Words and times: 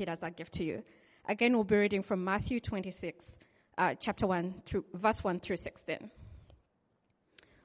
it 0.00 0.08
as 0.08 0.22
a 0.22 0.30
gift 0.30 0.54
to 0.54 0.64
you. 0.64 0.82
Again, 1.26 1.54
we'll 1.54 1.64
be 1.64 1.76
reading 1.76 2.02
from 2.02 2.24
Matthew 2.24 2.60
26, 2.60 3.38
uh, 3.78 3.94
chapter 3.98 4.26
1 4.26 4.62
through 4.66 4.84
verse 4.92 5.24
1 5.24 5.40
through 5.40 5.56
16. 5.56 6.10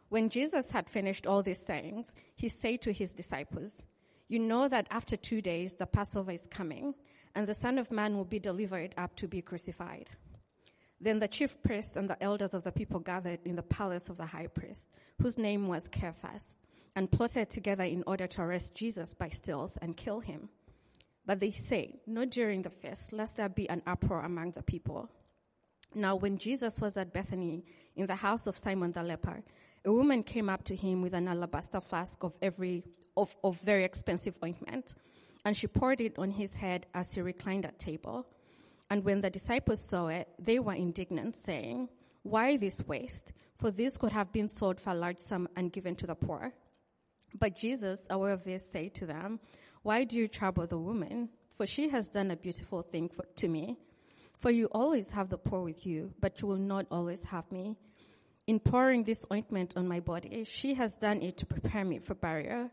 When 0.09 0.29
Jesus 0.29 0.71
had 0.71 0.89
finished 0.89 1.27
all 1.27 1.43
these 1.43 1.63
sayings, 1.63 2.15
he 2.35 2.49
said 2.49 2.81
to 2.81 2.91
his 2.91 3.13
disciples, 3.13 3.85
You 4.27 4.39
know 4.39 4.67
that 4.67 4.87
after 4.89 5.15
two 5.15 5.41
days 5.41 5.75
the 5.75 5.85
Passover 5.85 6.31
is 6.31 6.47
coming, 6.47 6.95
and 7.35 7.47
the 7.47 7.53
Son 7.53 7.77
of 7.77 7.91
Man 7.91 8.17
will 8.17 8.25
be 8.25 8.39
delivered 8.39 8.95
up 8.97 9.15
to 9.17 9.27
be 9.27 9.41
crucified. 9.41 10.09
Then 10.99 11.19
the 11.19 11.27
chief 11.27 11.61
priests 11.63 11.95
and 11.95 12.09
the 12.09 12.21
elders 12.21 12.53
of 12.53 12.63
the 12.63 12.71
people 12.71 12.99
gathered 12.99 13.39
in 13.45 13.55
the 13.55 13.61
palace 13.61 14.09
of 14.09 14.17
the 14.17 14.25
high 14.25 14.47
priest, 14.47 14.89
whose 15.21 15.37
name 15.37 15.67
was 15.67 15.87
Caiaphas, 15.87 16.57
and 16.95 17.11
plotted 17.11 17.49
together 17.49 17.83
in 17.83 18.03
order 18.07 18.27
to 18.27 18.41
arrest 18.41 18.75
Jesus 18.75 19.13
by 19.13 19.29
stealth 19.29 19.77
and 19.81 19.95
kill 19.95 20.19
him. 20.19 20.49
But 21.29 21.41
they 21.41 21.51
say, 21.51 21.99
Not 22.07 22.31
during 22.31 22.63
the 22.63 22.71
feast, 22.71 23.13
lest 23.13 23.37
there 23.37 23.49
be 23.49 23.69
an 23.69 23.83
uproar 23.85 24.21
among 24.21 24.53
the 24.53 24.63
people. 24.63 25.11
Now, 25.93 26.15
when 26.15 26.39
Jesus 26.39 26.81
was 26.81 26.97
at 26.97 27.13
Bethany 27.13 27.65
in 27.95 28.07
the 28.07 28.15
house 28.15 28.47
of 28.47 28.57
Simon 28.57 28.93
the 28.93 29.03
leper, 29.03 29.43
a 29.85 29.93
woman 29.93 30.23
came 30.23 30.49
up 30.49 30.63
to 30.63 30.75
him 30.75 31.03
with 31.03 31.13
an 31.13 31.27
alabaster 31.27 31.81
flask 31.81 32.23
of 32.23 32.35
every 32.41 32.83
of, 33.15 33.35
of 33.43 33.61
very 33.61 33.83
expensive 33.83 34.39
ointment, 34.43 34.95
and 35.45 35.55
she 35.55 35.67
poured 35.67 36.01
it 36.01 36.17
on 36.17 36.31
his 36.31 36.55
head 36.55 36.87
as 36.95 37.13
he 37.13 37.21
reclined 37.21 37.63
at 37.63 37.77
table. 37.77 38.25
And 38.89 39.05
when 39.05 39.21
the 39.21 39.29
disciples 39.29 39.87
saw 39.87 40.07
it, 40.07 40.29
they 40.39 40.57
were 40.57 40.73
indignant, 40.73 41.35
saying, 41.35 41.89
Why 42.23 42.57
this 42.57 42.81
waste? 42.87 43.33
For 43.53 43.69
this 43.69 43.97
could 43.97 44.13
have 44.13 44.33
been 44.33 44.47
sold 44.47 44.79
for 44.79 44.93
a 44.93 44.95
large 44.95 45.19
sum 45.19 45.47
and 45.55 45.71
given 45.71 45.95
to 45.97 46.07
the 46.07 46.15
poor. 46.15 46.53
But 47.37 47.55
Jesus, 47.55 48.07
aware 48.09 48.31
of 48.31 48.43
this, 48.45 48.67
said 48.71 48.95
to 48.95 49.05
them, 49.05 49.39
Why 49.83 50.03
do 50.03 50.17
you 50.17 50.27
trouble 50.27 50.67
the 50.67 50.77
woman? 50.77 51.29
For 51.55 51.65
she 51.65 51.89
has 51.89 52.09
done 52.09 52.31
a 52.31 52.35
beautiful 52.35 52.81
thing 52.81 53.09
for, 53.09 53.25
to 53.37 53.47
me. 53.47 53.77
For 54.37 54.51
you 54.51 54.67
always 54.71 55.11
have 55.11 55.29
the 55.29 55.37
poor 55.37 55.61
with 55.63 55.85
you, 55.85 56.13
but 56.19 56.41
you 56.41 56.47
will 56.47 56.57
not 56.57 56.85
always 56.89 57.25
have 57.25 57.51
me. 57.51 57.75
In 58.47 58.59
pouring 58.59 59.03
this 59.03 59.25
ointment 59.31 59.75
on 59.75 59.87
my 59.87 59.99
body, 59.99 60.43
she 60.43 60.73
has 60.75 60.95
done 60.95 61.21
it 61.21 61.37
to 61.37 61.45
prepare 61.45 61.85
me 61.85 61.99
for 61.99 62.15
burial. 62.15 62.71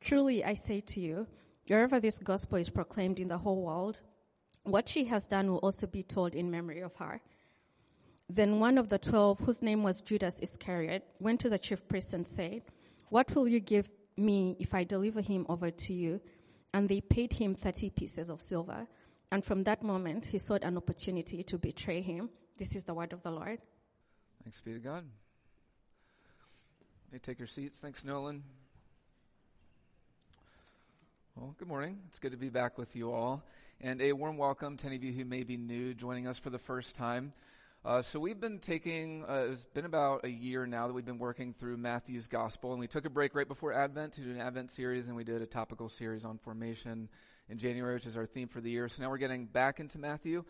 Truly, 0.00 0.44
I 0.44 0.54
say 0.54 0.80
to 0.80 1.00
you, 1.00 1.26
wherever 1.68 2.00
this 2.00 2.18
gospel 2.18 2.58
is 2.58 2.70
proclaimed 2.70 3.18
in 3.18 3.28
the 3.28 3.38
whole 3.38 3.62
world, 3.62 4.02
what 4.62 4.88
she 4.88 5.04
has 5.06 5.26
done 5.26 5.50
will 5.50 5.58
also 5.58 5.86
be 5.86 6.02
told 6.02 6.34
in 6.34 6.50
memory 6.50 6.80
of 6.80 6.94
her. 6.96 7.20
Then 8.28 8.60
one 8.60 8.78
of 8.78 8.88
the 8.88 8.98
twelve, 8.98 9.40
whose 9.40 9.60
name 9.60 9.82
was 9.82 10.02
Judas 10.02 10.40
Iscariot, 10.40 11.04
went 11.18 11.40
to 11.40 11.48
the 11.48 11.58
chief 11.58 11.86
priest 11.88 12.14
and 12.14 12.26
said, 12.26 12.62
What 13.08 13.34
will 13.34 13.48
you 13.48 13.58
give 13.58 13.90
me 14.16 14.56
if 14.60 14.72
I 14.74 14.84
deliver 14.84 15.20
him 15.20 15.44
over 15.48 15.70
to 15.70 15.92
you? 15.92 16.20
And 16.72 16.88
they 16.88 17.00
paid 17.00 17.32
him 17.32 17.54
30 17.54 17.90
pieces 17.90 18.30
of 18.30 18.40
silver. 18.40 18.86
And 19.32 19.44
from 19.44 19.64
that 19.64 19.82
moment, 19.82 20.26
he 20.26 20.38
sought 20.38 20.64
an 20.64 20.76
opportunity 20.76 21.42
to 21.44 21.58
betray 21.58 22.00
him. 22.00 22.30
This 22.58 22.74
is 22.74 22.84
the 22.84 22.94
word 22.94 23.12
of 23.12 23.22
the 23.22 23.30
Lord. 23.30 23.58
Thanks 24.44 24.60
be 24.60 24.72
to 24.72 24.78
God. 24.78 25.04
May 27.12 27.18
take 27.18 27.38
your 27.38 27.48
seats. 27.48 27.78
Thanks, 27.78 28.04
Nolan. 28.04 28.42
Well, 31.36 31.54
good 31.58 31.68
morning. 31.68 31.98
It's 32.08 32.18
good 32.18 32.32
to 32.32 32.36
be 32.36 32.50
back 32.50 32.78
with 32.78 32.94
you 32.94 33.12
all. 33.12 33.42
And 33.80 34.00
a 34.02 34.12
warm 34.12 34.36
welcome 34.36 34.76
to 34.76 34.86
any 34.86 34.96
of 34.96 35.02
you 35.02 35.12
who 35.12 35.24
may 35.24 35.42
be 35.42 35.56
new 35.56 35.94
joining 35.94 36.26
us 36.26 36.38
for 36.38 36.50
the 36.50 36.58
first 36.58 36.96
time. 36.96 37.32
Uh, 37.82 38.02
so 38.02 38.20
we've 38.20 38.38
been 38.38 38.58
taking, 38.58 39.24
uh, 39.26 39.46
it's 39.50 39.64
been 39.64 39.86
about 39.86 40.22
a 40.26 40.28
year 40.28 40.66
now 40.66 40.86
that 40.86 40.92
we've 40.92 41.06
been 41.06 41.18
working 41.18 41.54
through 41.54 41.78
Matthew's 41.78 42.28
Gospel, 42.28 42.72
and 42.72 42.80
we 42.80 42.86
took 42.86 43.06
a 43.06 43.10
break 43.10 43.34
right 43.34 43.48
before 43.48 43.72
Advent 43.72 44.12
to 44.14 44.20
do 44.20 44.30
an 44.32 44.38
Advent 44.38 44.70
series, 44.70 45.06
and 45.06 45.16
we 45.16 45.24
did 45.24 45.40
a 45.40 45.46
topical 45.46 45.88
series 45.88 46.26
on 46.26 46.36
formation 46.36 47.08
in 47.48 47.56
January, 47.56 47.94
which 47.94 48.04
is 48.04 48.18
our 48.18 48.26
theme 48.26 48.48
for 48.48 48.60
the 48.60 48.70
year. 48.70 48.86
So 48.86 49.02
now 49.02 49.08
we're 49.08 49.16
getting 49.16 49.46
back 49.46 49.80
into 49.80 49.98
Matthew. 49.98 50.44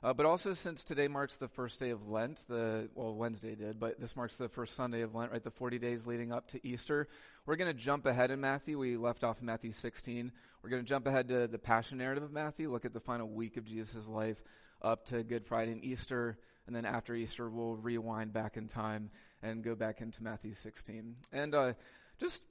Uh, 0.00 0.12
but 0.14 0.26
also, 0.26 0.52
since 0.52 0.84
today 0.84 1.08
marks 1.08 1.34
the 1.36 1.48
first 1.48 1.80
day 1.80 1.90
of 1.90 2.08
Lent, 2.08 2.44
the 2.46 2.88
well 2.94 3.16
Wednesday 3.16 3.56
did, 3.56 3.80
but 3.80 3.98
this 3.98 4.14
marks 4.14 4.36
the 4.36 4.48
first 4.48 4.76
Sunday 4.76 5.00
of 5.00 5.12
Lent, 5.12 5.32
right? 5.32 5.42
The 5.42 5.50
40 5.50 5.80
days 5.80 6.06
leading 6.06 6.30
up 6.30 6.46
to 6.48 6.64
Easter. 6.64 7.08
We're 7.46 7.56
going 7.56 7.74
to 7.74 7.82
jump 7.82 8.06
ahead 8.06 8.30
in 8.30 8.40
Matthew. 8.40 8.78
We 8.78 8.96
left 8.96 9.24
off 9.24 9.40
in 9.40 9.46
Matthew 9.46 9.72
16. 9.72 10.30
We're 10.62 10.70
going 10.70 10.84
to 10.84 10.88
jump 10.88 11.08
ahead 11.08 11.26
to 11.28 11.48
the 11.48 11.58
Passion 11.58 11.98
narrative 11.98 12.22
of 12.22 12.30
Matthew, 12.30 12.70
look 12.70 12.84
at 12.84 12.92
the 12.92 13.00
final 13.00 13.28
week 13.28 13.56
of 13.56 13.64
Jesus' 13.64 14.06
life 14.06 14.44
up 14.82 15.04
to 15.06 15.24
Good 15.24 15.44
Friday 15.44 15.72
and 15.72 15.82
Easter, 15.82 16.38
and 16.66 16.74
then 16.74 16.84
after 16.84 17.14
Easter, 17.14 17.48
we'll 17.48 17.76
rewind 17.76 18.32
back 18.32 18.56
in 18.56 18.66
time 18.66 19.10
and 19.42 19.62
go 19.62 19.74
back 19.74 20.00
into 20.00 20.22
Matthew 20.22 20.54
16. 20.54 21.16
And 21.32 21.54
uh, 21.54 21.72
just 22.18 22.42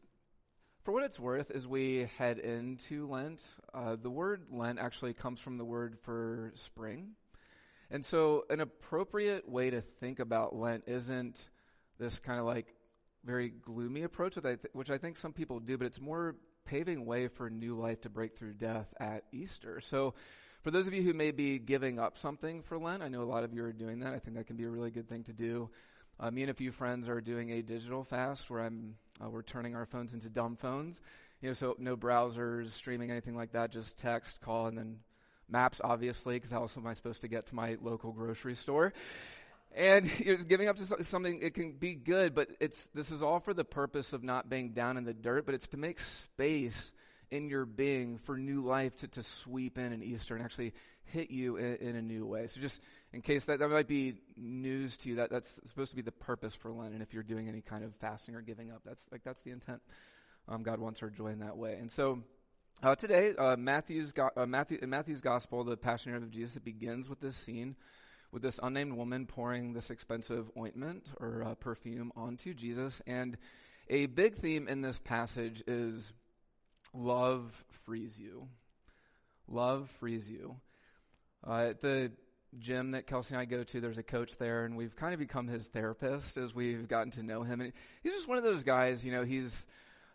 for 0.83 0.91
what 0.91 1.03
it's 1.03 1.19
worth, 1.19 1.51
as 1.51 1.67
we 1.67 2.07
head 2.17 2.39
into 2.39 3.07
Lent, 3.07 3.43
uh, 3.73 3.97
the 4.01 4.09
word 4.09 4.43
Lent 4.51 4.79
actually 4.79 5.13
comes 5.13 5.39
from 5.39 5.57
the 5.57 5.65
word 5.65 5.97
for 6.03 6.51
spring. 6.55 7.11
And 7.91 8.05
so, 8.05 8.45
an 8.49 8.61
appropriate 8.61 9.47
way 9.49 9.69
to 9.69 9.81
think 9.81 10.19
about 10.19 10.55
Lent 10.55 10.83
isn't 10.87 11.49
this 11.99 12.19
kind 12.19 12.39
of 12.39 12.45
like 12.45 12.73
very 13.23 13.49
gloomy 13.49 14.03
approach, 14.03 14.37
which 14.73 14.89
I 14.89 14.97
think 14.97 15.17
some 15.17 15.33
people 15.33 15.59
do, 15.59 15.77
but 15.77 15.87
it's 15.87 16.01
more 16.01 16.35
paving 16.65 17.05
way 17.05 17.27
for 17.27 17.49
new 17.49 17.75
life 17.75 18.01
to 18.01 18.09
break 18.09 18.37
through 18.37 18.53
death 18.53 18.93
at 18.99 19.23
Easter. 19.31 19.81
So, 19.81 20.13
for 20.65 20.71
those 20.71 20.87
of 20.87 20.95
you 20.95 21.03
who 21.03 21.13
may 21.13 21.29
be 21.29 21.59
giving 21.59 21.99
up 21.99 22.17
something 22.17 22.63
for 22.63 22.79
Lent, 22.79 23.03
I 23.03 23.07
know 23.07 23.21
a 23.21 23.23
lot 23.23 23.43
of 23.43 23.53
you 23.53 23.63
are 23.63 23.71
doing 23.71 23.99
that. 23.99 24.15
I 24.15 24.17
think 24.17 24.35
that 24.35 24.47
can 24.47 24.55
be 24.55 24.63
a 24.63 24.69
really 24.69 24.89
good 24.89 25.07
thing 25.07 25.23
to 25.25 25.31
do. 25.31 25.69
Uh, 26.19 26.31
me 26.31 26.41
and 26.41 26.49
a 26.49 26.55
few 26.55 26.71
friends 26.71 27.07
are 27.07 27.21
doing 27.21 27.51
a 27.51 27.61
digital 27.61 28.03
fast 28.03 28.49
where 28.49 28.61
I'm 28.61 28.95
uh, 29.23 29.29
we're 29.29 29.43
turning 29.43 29.75
our 29.75 29.85
phones 29.85 30.15
into 30.15 30.27
dumb 30.27 30.55
phones. 30.55 30.99
You 31.39 31.49
know, 31.49 31.53
so 31.53 31.75
no 31.77 31.95
browsers, 31.95 32.69
streaming, 32.69 33.11
anything 33.11 33.35
like 33.35 33.51
that. 33.51 33.71
Just 33.71 33.99
text, 33.99 34.41
call, 34.41 34.65
and 34.65 34.75
then 34.75 35.01
maps, 35.47 35.81
obviously, 35.83 36.37
because 36.37 36.49
how 36.49 36.61
else 36.61 36.75
am 36.77 36.87
I 36.87 36.93
supposed 36.93 37.21
to 37.21 37.27
get 37.27 37.45
to 37.45 37.55
my 37.55 37.77
local 37.79 38.11
grocery 38.11 38.55
store? 38.55 38.91
And 39.75 40.09
you're 40.19 40.37
giving 40.37 40.67
up 40.67 40.77
to 40.77 41.03
something, 41.03 41.41
it 41.43 41.53
can 41.53 41.73
be 41.73 41.93
good, 41.93 42.33
but 42.33 42.49
it's, 42.59 42.87
this 42.95 43.11
is 43.11 43.21
all 43.21 43.39
for 43.39 43.53
the 43.53 43.65
purpose 43.65 44.13
of 44.13 44.23
not 44.23 44.49
being 44.49 44.71
down 44.71 44.97
in 44.97 45.03
the 45.03 45.13
dirt, 45.13 45.45
but 45.45 45.53
it's 45.53 45.67
to 45.67 45.77
make 45.77 45.99
space 45.99 46.91
in 47.31 47.49
your 47.49 47.65
being 47.65 48.17
for 48.19 48.37
new 48.37 48.61
life 48.61 48.95
to, 48.97 49.07
to 49.09 49.23
sweep 49.23 49.77
in 49.77 49.93
in 49.93 50.03
Easter 50.03 50.35
and 50.35 50.43
actually 50.43 50.73
hit 51.05 51.29
you 51.29 51.57
in, 51.57 51.75
in, 51.75 51.95
a 51.95 52.01
new 52.01 52.25
way. 52.25 52.47
So 52.47 52.59
just 52.61 52.81
in 53.13 53.21
case 53.21 53.45
that, 53.45 53.59
that 53.59 53.69
might 53.69 53.87
be 53.87 54.15
news 54.35 54.97
to 54.97 55.09
you, 55.09 55.15
that, 55.15 55.29
that's 55.29 55.53
supposed 55.65 55.91
to 55.91 55.95
be 55.95 56.01
the 56.01 56.11
purpose 56.11 56.55
for 56.55 56.71
Lent. 56.71 56.93
And 56.93 57.01
if 57.01 57.13
you're 57.13 57.23
doing 57.23 57.47
any 57.47 57.61
kind 57.61 57.83
of 57.83 57.95
fasting 57.95 58.35
or 58.35 58.41
giving 58.41 58.71
up, 58.71 58.81
that's 58.85 59.03
like, 59.11 59.23
that's 59.23 59.41
the 59.41 59.51
intent. 59.51 59.81
Um, 60.47 60.63
God 60.63 60.79
wants 60.79 61.01
our 61.03 61.09
joy 61.09 61.27
in 61.27 61.39
that 61.39 61.57
way. 61.57 61.77
And 61.79 61.91
so, 61.91 62.23
uh, 62.83 62.95
today, 62.95 63.33
uh, 63.37 63.55
Matthew's, 63.55 64.11
go- 64.11 64.31
uh, 64.35 64.45
Matthew, 64.45 64.79
in 64.81 64.89
Matthew's 64.89 65.21
gospel, 65.21 65.63
the 65.63 65.77
Passion 65.77 66.11
narrative 66.11 66.29
of 66.29 66.33
Jesus, 66.33 66.57
it 66.57 66.65
begins 66.65 67.07
with 67.07 67.19
this 67.19 67.35
scene 67.35 67.75
with 68.35 68.41
this 68.41 68.59
unnamed 68.61 68.91
woman 68.91 69.25
pouring 69.25 69.71
this 69.71 69.89
expensive 69.89 70.51
ointment 70.57 71.09
or 71.21 71.41
uh, 71.41 71.55
perfume 71.55 72.11
onto 72.17 72.53
Jesus. 72.53 73.01
And 73.07 73.37
a 73.89 74.07
big 74.07 74.35
theme 74.35 74.67
in 74.67 74.81
this 74.81 74.99
passage 74.99 75.63
is 75.67 76.11
love 76.93 77.63
frees 77.83 78.19
you. 78.19 78.47
Love 79.47 79.89
frees 79.99 80.29
you. 80.29 80.55
Uh, 81.45 81.67
at 81.69 81.81
the 81.81 82.11
gym 82.57 82.91
that 82.91 83.07
Kelsey 83.07 83.35
and 83.35 83.41
I 83.41 83.45
go 83.45 83.63
to, 83.63 83.81
there's 83.81 83.97
a 83.97 84.03
coach 84.03 84.37
there, 84.37 84.65
and 84.65 84.75
we've 84.75 84.95
kind 84.95 85.13
of 85.13 85.19
become 85.19 85.47
his 85.47 85.67
therapist 85.67 86.37
as 86.37 86.55
we've 86.55 86.87
gotten 86.87 87.11
to 87.11 87.23
know 87.23 87.43
him. 87.43 87.61
And 87.61 87.73
he's 88.01 88.13
just 88.13 88.27
one 88.27 88.37
of 88.37 88.43
those 88.43 88.63
guys, 88.63 89.05
you 89.05 89.11
know, 89.11 89.23
he's 89.23 89.65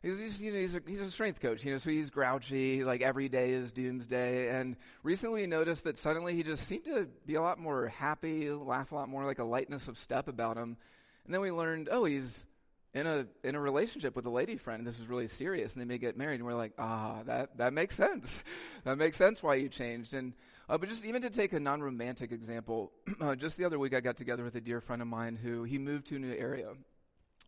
He's, 0.03 0.19
he's, 0.19 0.43
you 0.43 0.51
know, 0.51 0.59
he's, 0.59 0.75
a, 0.75 0.81
he's 0.87 1.01
a 1.03 1.11
strength 1.11 1.41
coach, 1.41 1.63
you 1.63 1.73
know, 1.73 1.77
so 1.77 1.91
he's 1.91 2.09
grouchy, 2.09 2.85
like 2.85 3.03
every 3.03 3.29
day 3.29 3.51
is 3.51 3.71
doomsday. 3.71 4.49
And 4.49 4.77
recently 5.03 5.43
we 5.43 5.47
noticed 5.47 5.85
that 5.85 5.99
suddenly 5.99 6.35
he 6.35 6.43
just 6.43 6.67
seemed 6.67 6.87
to 6.87 7.07
be 7.27 7.35
a 7.35 7.43
lot 7.43 7.59
more 7.59 7.89
happy, 7.89 8.49
laugh 8.51 8.93
a 8.93 8.95
lot 8.95 9.11
more, 9.11 9.27
like 9.27 9.41
a 9.41 9.45
lightness 9.45 9.89
of 9.89 9.99
step 9.99 10.27
about 10.27 10.57
him. 10.57 10.79
And 11.27 11.35
then 11.35 11.43
we 11.43 11.51
learned, 11.51 11.91
oh, 11.93 12.07
he's 12.07 12.47
in 12.93 13.07
a, 13.07 13.27
in 13.45 13.55
a 13.55 13.61
relationship 13.61 14.17
with 14.17 14.27
a 14.27 14.31
lady 14.31 14.57
friend. 14.57 14.87
This 14.87 14.99
is 14.99 15.07
really 15.07 15.29
serious 15.29 15.73
and 15.73 15.81
they 15.81 15.85
may 15.85 15.99
get 15.99 16.17
married. 16.17 16.37
And 16.37 16.45
we're 16.45 16.55
like, 16.55 16.73
ah, 16.79 17.23
that, 17.27 17.57
that 17.59 17.73
makes 17.73 17.95
sense. 17.95 18.43
that 18.85 18.99
makes 18.99 19.17
sense 19.17 19.43
why 19.43 19.55
you 19.57 19.69
changed. 19.69 20.15
And, 20.15 20.33
uh, 20.69 20.79
but 20.79 20.89
just 20.89 21.05
even 21.05 21.23
to 21.23 21.31
take 21.31 21.53
a 21.53 21.61
non-romantic 21.61 22.33
example, 22.33 22.93
uh, 23.21 23.35
just 23.35 23.57
the 23.57 23.65
other 23.65 23.79
week 23.79 23.95
I 23.95 24.01
got 24.01 24.17
together 24.17 24.45
with 24.45 24.57
a 24.57 24.61
dear 24.61 24.81
friend 24.81 25.03
of 25.03 25.09
mine 25.09 25.37
who 25.37 25.63
he 25.63 25.79
moved 25.79 26.07
to 26.07 26.17
a 26.17 26.19
new 26.19 26.35
area 26.35 26.73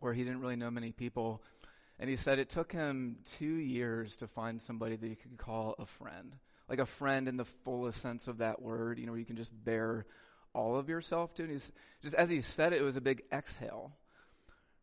where 0.00 0.12
he 0.12 0.22
didn't 0.22 0.40
really 0.40 0.56
know 0.56 0.70
many 0.70 0.92
people. 0.92 1.42
And 1.98 2.08
he 2.08 2.16
said 2.16 2.38
it 2.38 2.48
took 2.48 2.72
him 2.72 3.18
two 3.38 3.54
years 3.54 4.16
to 4.16 4.28
find 4.28 4.60
somebody 4.60 4.96
that 4.96 5.06
he 5.06 5.14
could 5.14 5.36
call 5.38 5.74
a 5.78 5.86
friend. 5.86 6.36
Like 6.68 6.78
a 6.78 6.86
friend 6.86 7.28
in 7.28 7.36
the 7.36 7.44
fullest 7.44 8.00
sense 8.00 8.28
of 8.28 8.38
that 8.38 8.62
word, 8.62 8.98
you 8.98 9.06
know, 9.06 9.12
where 9.12 9.18
you 9.18 9.26
can 9.26 9.36
just 9.36 9.52
bare 9.64 10.06
all 10.54 10.76
of 10.76 10.88
yourself 10.88 11.34
to. 11.34 11.42
And 11.42 11.52
he's, 11.52 11.70
just 12.02 12.14
as 12.14 12.30
he 12.30 12.40
said 12.40 12.72
it, 12.72 12.80
it 12.80 12.84
was 12.84 12.96
a 12.96 13.00
big 13.00 13.22
exhale. 13.32 13.92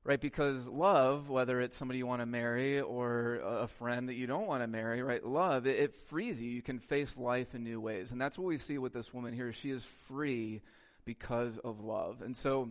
Right? 0.05 0.19
Because 0.19 0.67
love, 0.67 1.29
whether 1.29 1.59
it's 1.59 1.75
somebody 1.75 1.97
you 1.99 2.07
want 2.07 2.21
to 2.21 2.25
marry 2.25 2.79
or 2.79 3.35
a 3.35 3.67
friend 3.67 4.07
that 4.09 4.15
you 4.15 4.27
don't 4.27 4.47
want 4.47 4.63
to 4.63 4.67
marry, 4.67 5.03
right? 5.03 5.23
Love, 5.23 5.67
it, 5.67 5.77
it 5.77 5.93
frees 6.07 6.41
you. 6.41 6.49
You 6.49 6.61
can 6.61 6.79
face 6.79 7.17
life 7.17 7.53
in 7.53 7.63
new 7.63 7.79
ways. 7.79 8.11
And 8.11 8.19
that's 8.19 8.37
what 8.37 8.47
we 8.47 8.57
see 8.57 8.77
with 8.77 8.93
this 8.93 9.13
woman 9.13 9.33
here. 9.33 9.51
She 9.51 9.71
is 9.71 9.83
free 10.07 10.61
because 11.05 11.57
of 11.57 11.81
love. 11.81 12.21
And 12.21 12.35
so 12.35 12.69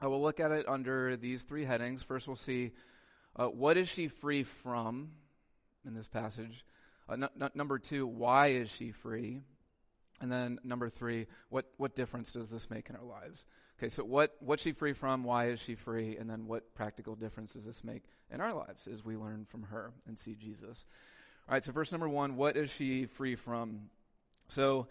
I 0.00 0.06
will 0.06 0.22
look 0.22 0.40
at 0.40 0.52
it 0.52 0.68
under 0.68 1.16
these 1.16 1.42
three 1.42 1.64
headings. 1.64 2.02
First, 2.02 2.28
we'll 2.28 2.36
see 2.36 2.72
uh, 3.34 3.46
what 3.46 3.76
is 3.76 3.88
she 3.88 4.08
free 4.08 4.42
from 4.42 5.10
in 5.86 5.94
this 5.94 6.08
passage? 6.08 6.64
Uh, 7.08 7.14
n- 7.14 7.28
n- 7.40 7.50
number 7.54 7.78
two, 7.78 8.06
why 8.06 8.48
is 8.48 8.70
she 8.70 8.92
free? 8.92 9.40
And 10.20 10.30
then 10.30 10.58
number 10.64 10.88
three, 10.88 11.26
what, 11.48 11.66
what 11.76 11.94
difference 11.94 12.32
does 12.32 12.48
this 12.48 12.68
make 12.68 12.90
in 12.90 12.96
our 12.96 13.04
lives? 13.04 13.44
Okay, 13.78 13.88
so 13.90 14.02
what, 14.02 14.34
what's 14.40 14.62
she 14.62 14.72
free 14.72 14.92
from? 14.92 15.22
Why 15.22 15.50
is 15.50 15.60
she 15.60 15.76
free? 15.76 16.16
And 16.16 16.28
then 16.28 16.46
what 16.46 16.74
practical 16.74 17.14
difference 17.14 17.52
does 17.52 17.64
this 17.64 17.84
make 17.84 18.02
in 18.32 18.40
our 18.40 18.52
lives 18.52 18.88
as 18.92 19.04
we 19.04 19.16
learn 19.16 19.46
from 19.48 19.62
her 19.64 19.92
and 20.08 20.18
see 20.18 20.34
Jesus? 20.34 20.84
All 21.48 21.54
right, 21.54 21.62
so 21.62 21.70
verse 21.70 21.92
number 21.92 22.08
one, 22.08 22.36
what 22.36 22.56
is 22.56 22.70
she 22.70 23.06
free 23.06 23.36
from? 23.36 23.90
So 24.48 24.88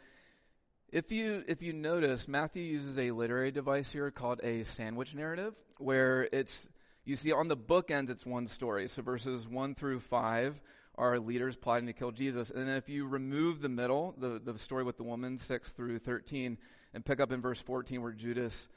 if 0.89 1.11
you 1.11 1.43
if 1.47 1.61
you 1.61 1.73
notice, 1.73 2.29
Matthew 2.29 2.63
uses 2.63 2.97
a 2.97 3.11
literary 3.11 3.51
device 3.51 3.91
here 3.91 4.09
called 4.09 4.39
a 4.41 4.63
sandwich 4.63 5.13
narrative, 5.13 5.53
where 5.79 6.29
it's 6.31 6.69
you 7.03 7.17
see 7.17 7.33
on 7.33 7.49
the 7.49 7.57
bookends 7.57 8.09
it's 8.09 8.25
one 8.25 8.47
story. 8.47 8.87
So 8.87 9.01
verses 9.01 9.47
one 9.47 9.75
through 9.75 9.99
five 9.99 10.61
are 10.95 11.19
leaders 11.19 11.57
plotting 11.57 11.87
to 11.87 11.93
kill 11.93 12.11
Jesus. 12.11 12.49
And 12.49 12.67
then 12.67 12.75
if 12.75 12.89
you 12.89 13.05
remove 13.05 13.61
the 13.61 13.69
middle, 13.69 14.15
the, 14.17 14.41
the 14.43 14.57
story 14.57 14.83
with 14.83 14.97
the 14.97 15.03
woman, 15.03 15.37
6 15.37 15.73
through 15.73 15.99
13, 15.99 16.57
and 16.93 17.05
pick 17.05 17.19
up 17.19 17.31
in 17.31 17.39
verse 17.39 17.61
14 17.61 18.01
where 18.01 18.11
Judas 18.13 18.67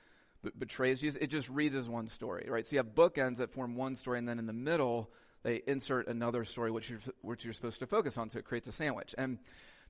b- 0.43 0.51
betrays 0.59 1.01
Jesus, 1.01 1.21
it 1.21 1.29
just 1.29 1.49
reads 1.49 1.75
as 1.75 1.89
one 1.89 2.09
story, 2.09 2.47
right? 2.49 2.67
So 2.67 2.77
you 2.77 2.79
have 2.79 2.95
bookends 2.95 3.39
that 3.39 3.51
form 3.51 3.77
one 3.77 3.95
story, 3.95 4.19
and 4.19 4.29
then 4.29 4.39
in 4.39 4.47
the 4.47 4.53
middle, 4.53 5.11
they 5.43 5.63
insert 5.67 6.09
another 6.09 6.45
story 6.45 6.71
which 6.71 6.91
you're, 6.91 7.01
which 7.23 7.45
you're 7.45 7.55
supposed 7.55 7.81
to 7.81 7.87
focus 7.87 8.19
on, 8.19 8.29
so 8.29 8.39
it 8.39 8.45
creates 8.45 8.69
a 8.69 8.73
sandwich. 8.73 9.15
And 9.17 9.39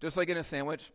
just 0.00 0.16
like 0.16 0.28
in 0.28 0.36
a 0.36 0.44
sandwich, 0.44 0.90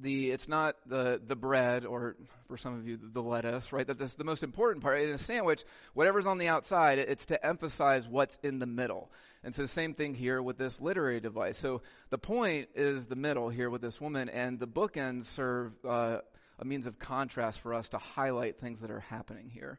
the 0.00 0.30
it's 0.32 0.48
not 0.48 0.76
the 0.86 1.20
the 1.24 1.36
bread 1.36 1.84
or 1.84 2.16
for 2.48 2.56
some 2.56 2.74
of 2.74 2.86
you 2.86 2.98
the 3.00 3.22
lettuce 3.22 3.72
right 3.72 3.86
that 3.86 3.98
that's 3.98 4.14
the 4.14 4.24
most 4.24 4.42
important 4.42 4.82
part 4.82 5.00
in 5.00 5.10
a 5.10 5.18
sandwich 5.18 5.64
whatever's 5.92 6.26
on 6.26 6.38
the 6.38 6.48
outside 6.48 6.98
it's 6.98 7.26
to 7.26 7.46
emphasize 7.46 8.08
what's 8.08 8.36
in 8.42 8.58
the 8.58 8.66
middle 8.66 9.10
and 9.44 9.54
so 9.54 9.66
same 9.66 9.94
thing 9.94 10.14
here 10.14 10.42
with 10.42 10.58
this 10.58 10.80
literary 10.80 11.20
device 11.20 11.56
so 11.56 11.80
the 12.10 12.18
point 12.18 12.68
is 12.74 13.06
the 13.06 13.14
middle 13.14 13.48
here 13.48 13.70
with 13.70 13.80
this 13.80 14.00
woman 14.00 14.28
and 14.28 14.58
the 14.58 14.66
bookends 14.66 15.26
serve 15.26 15.72
uh, 15.88 16.18
a 16.64 16.66
means 16.66 16.86
of 16.86 16.98
contrast 16.98 17.60
for 17.60 17.74
us 17.74 17.90
to 17.90 17.98
highlight 17.98 18.58
things 18.58 18.80
that 18.80 18.90
are 18.90 19.00
happening 19.00 19.50
here 19.50 19.78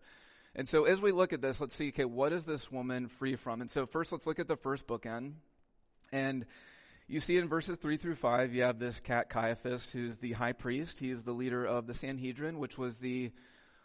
and 0.56 0.68
so 0.68 0.86
as 0.86 1.02
we 1.02 1.12
look 1.12 1.34
at 1.34 1.42
this 1.42 1.60
let's 1.60 1.76
see 1.76 1.90
okay 1.90 2.06
what 2.06 2.32
is 2.32 2.46
this 2.46 2.72
woman 2.72 3.08
free 3.08 3.36
from 3.36 3.62
and 3.62 3.70
so 3.70 3.86
first 3.86 4.12
let's 4.12 4.28
look 4.28 4.40
at 4.40 4.48
the 4.48 4.58
first 4.58 4.88
bookend 4.88 5.34
and 6.12 6.46
you 7.08 7.20
see 7.20 7.38
in 7.38 7.48
verses 7.48 7.78
3 7.78 7.98
through 7.98 8.16
5, 8.16 8.54
you 8.54 8.64
have 8.64 8.80
this 8.80 9.00
cat 9.00 9.30
Caiaphas, 9.30 9.92
who's 9.92 10.18
the 10.18 10.32
high 10.32 10.54
priest. 10.54 10.98
He's 10.98 11.22
the 11.22 11.34
leader 11.34 11.64
of 11.64 11.86
the 11.86 11.94
Sanhedrin, 11.94 12.58
which 12.58 12.80
was 12.80 12.98
the 12.98 13.32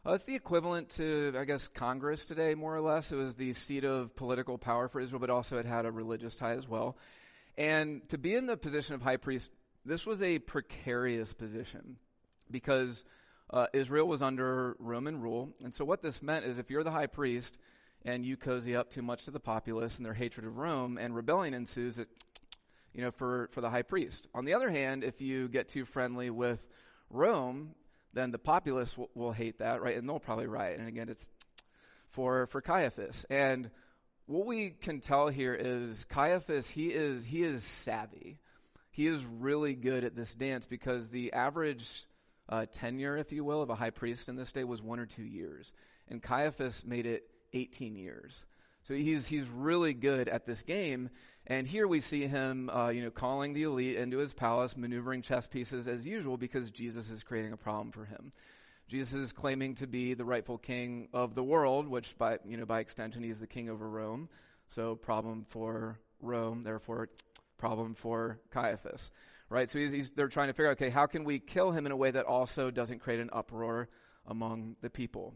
it's 0.07 0.25
the 0.25 0.35
equivalent 0.35 0.89
to, 0.97 1.35
I 1.39 1.45
guess, 1.45 1.69
Congress 1.69 2.25
today, 2.25 2.55
more 2.55 2.75
or 2.75 2.81
less. 2.81 3.13
It 3.13 3.17
was 3.17 3.35
the 3.35 3.53
seat 3.53 3.85
of 3.85 4.17
political 4.17 4.57
power 4.57 4.89
for 4.89 4.99
Israel, 4.99 5.21
but 5.21 5.29
also 5.29 5.59
it 5.59 5.67
had 5.67 5.85
a 5.85 5.93
religious 5.93 6.35
tie 6.37 6.55
as 6.55 6.67
well. 6.67 6.97
And 7.59 8.09
to 8.09 8.17
be 8.17 8.35
in 8.35 8.47
the 8.47 8.57
position 8.57 8.95
of 8.95 9.03
high 9.03 9.19
priest, 9.19 9.51
this 9.85 10.07
was 10.07 10.23
a 10.23 10.39
precarious 10.39 11.35
position 11.35 11.99
because 12.51 13.05
uh, 13.51 13.67
Israel 13.73 14.07
was 14.07 14.23
under 14.23 14.77
Roman 14.79 15.21
rule. 15.21 15.51
And 15.63 15.73
so 15.75 15.85
what 15.85 16.03
this 16.03 16.23
meant 16.23 16.45
is 16.45 16.59
if 16.59 16.71
you're 16.71 16.85
the 16.85 16.91
high 16.91 17.07
priest 17.07 17.59
and 18.05 18.25
you 18.25 18.37
cozy 18.37 18.77
up 18.77 18.91
too 18.91 19.03
much 19.03 19.25
to 19.25 19.31
the 19.31 19.41
populace 19.41 19.97
and 19.97 20.07
their 20.07 20.15
hatred 20.15 20.47
of 20.47 20.57
Rome 20.57 20.99
and 20.99 21.15
rebellion 21.15 21.55
ensues, 21.55 21.99
it 21.99 22.09
you 22.93 23.03
know, 23.03 23.11
for, 23.11 23.49
for 23.53 23.61
the 23.61 23.71
high 23.71 23.83
priest. 23.83 24.29
On 24.35 24.45
the 24.45 24.55
other 24.55 24.71
hand, 24.71 25.05
if 25.05 25.21
you 25.21 25.49
get 25.49 25.69
too 25.69 25.85
friendly 25.85 26.31
with 26.31 26.65
Rome, 27.09 27.75
then 28.13 28.31
the 28.31 28.39
populace 28.39 28.97
will, 28.99 29.11
will 29.15 29.33
hate 29.33 29.59
that, 29.59 29.83
right? 29.83 29.97
And 29.97 30.09
they'll 30.09 30.19
probably 30.19 30.47
riot. 30.47 30.79
And 30.79 30.89
again, 30.89 31.09
it's 31.09 31.31
for, 32.11 32.47
for 32.49 32.61
Caiaphas. 32.61 33.25
And 33.31 33.71
what 34.27 34.47
we 34.47 34.71
can 34.71 35.01
tell 35.01 35.29
here 35.29 35.55
is 35.55 36.05
Caiaphas, 36.09 36.69
he 36.69 36.89
is, 36.89 37.25
he 37.25 37.43
is 37.43 37.63
savvy. 37.63 38.39
He 38.91 39.07
is 39.07 39.25
really 39.25 39.75
good 39.75 40.03
at 40.03 40.17
this 40.17 40.35
dance 40.35 40.67
because 40.67 41.09
the 41.09 41.33
average 41.33 42.07
uh, 42.51 42.67
tenure, 42.71 43.17
if 43.17 43.33
you 43.33 43.45
will, 43.45 43.63
of 43.63 43.71
a 43.71 43.75
high 43.75 43.91
priest 43.91 44.29
in 44.29 44.37
this 44.37 44.53
day 44.53 44.65
was 44.65 44.83
one 44.83 44.99
or 44.99 45.07
two 45.07 45.23
years. 45.23 45.73
And 46.09 46.21
Caiaphas 46.21 46.85
made 46.85 47.07
it 47.07 47.25
18 47.53 47.97
years. 47.97 48.45
So 48.83 48.95
he's, 48.95 49.29
he's 49.29 49.49
really 49.49 49.95
good 49.95 50.29
at 50.29 50.47
this 50.47 50.63
game. 50.63 51.11
And 51.47 51.67
here 51.67 51.87
we 51.87 52.01
see 52.01 52.27
him, 52.27 52.69
uh, 52.71 52.89
you 52.89 53.03
know, 53.03 53.11
calling 53.11 53.53
the 53.53 53.63
elite 53.63 53.97
into 53.97 54.19
his 54.19 54.33
palace, 54.33 54.77
maneuvering 54.77 55.23
chess 55.23 55.47
pieces 55.47 55.87
as 55.87 56.07
usual 56.07 56.37
because 56.37 56.71
Jesus 56.71 57.09
is 57.09 57.23
creating 57.23 57.53
a 57.53 57.57
problem 57.57 57.93
for 57.93 58.05
him. 58.05 58.33
Jesus 58.89 59.15
is 59.15 59.33
claiming 59.33 59.77
to 59.77 59.87
be 59.87 60.15
the 60.15 60.25
rightful 60.25 60.59
king 60.59 61.09
of 61.13 61.37
the 61.37 61.45
world, 61.45 61.87
which 61.87 62.19
by, 62.19 62.39
you 62.45 62.57
know, 62.57 62.67
by 62.67 62.81
extension, 62.81 63.23
he's 63.23 63.39
the 63.39 63.47
king 63.47 63.71
over 63.71 63.89
Rome. 63.89 64.29
So 64.67 64.97
problem 64.97 65.45
for 65.49 65.99
Rome, 66.21 66.65
therefore 66.65 67.09
problem 67.57 67.95
for 67.95 68.41
Caiaphas. 68.51 69.11
Right? 69.51 69.69
So 69.69 69.79
he's, 69.79 69.93
he's, 69.93 70.11
they're 70.13 70.29
trying 70.29 70.49
to 70.49 70.55
figure 70.55 70.69
out, 70.69 70.79
okay, 70.81 70.89
how 70.89 71.07
can 71.07 71.25
we 71.25 71.39
kill 71.39 71.73
him 71.73 71.85
in 71.85 71.93
a 71.93 71.97
way 71.97 72.11
that 72.11 72.25
also 72.25 72.71
doesn't 72.71 73.01
create 73.01 73.21
an 73.21 73.31
uproar 73.33 73.89
among 74.27 74.77
the 74.81 74.89
people? 74.89 75.35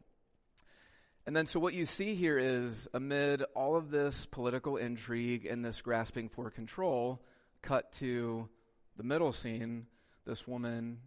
And 1.27 1.35
then, 1.35 1.47
so 1.47 1.59
what 1.59 1.75
you 1.75 1.85
see 1.85 2.15
here 2.15 2.39
is 2.39 2.87
amid 2.95 3.43
all 3.57 3.77
of 3.77 3.91
this 3.91 4.27
political 4.27 4.77
intrigue 4.77 5.47
and 5.47 5.65
this 5.65 5.83
grasping 5.83 6.29
for 6.29 6.51
control, 6.51 7.23
cut 7.61 7.93
to 7.93 8.49
the 8.97 9.03
middle 9.03 9.33
scene, 9.33 9.87
this 10.27 10.47
woman 10.47 10.99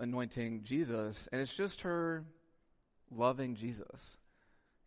anointing 0.00 0.62
Jesus, 0.64 1.28
and 1.32 1.40
it's 1.40 1.56
just 1.56 1.82
her 1.82 2.24
loving 3.10 3.54
Jesus. 3.54 4.18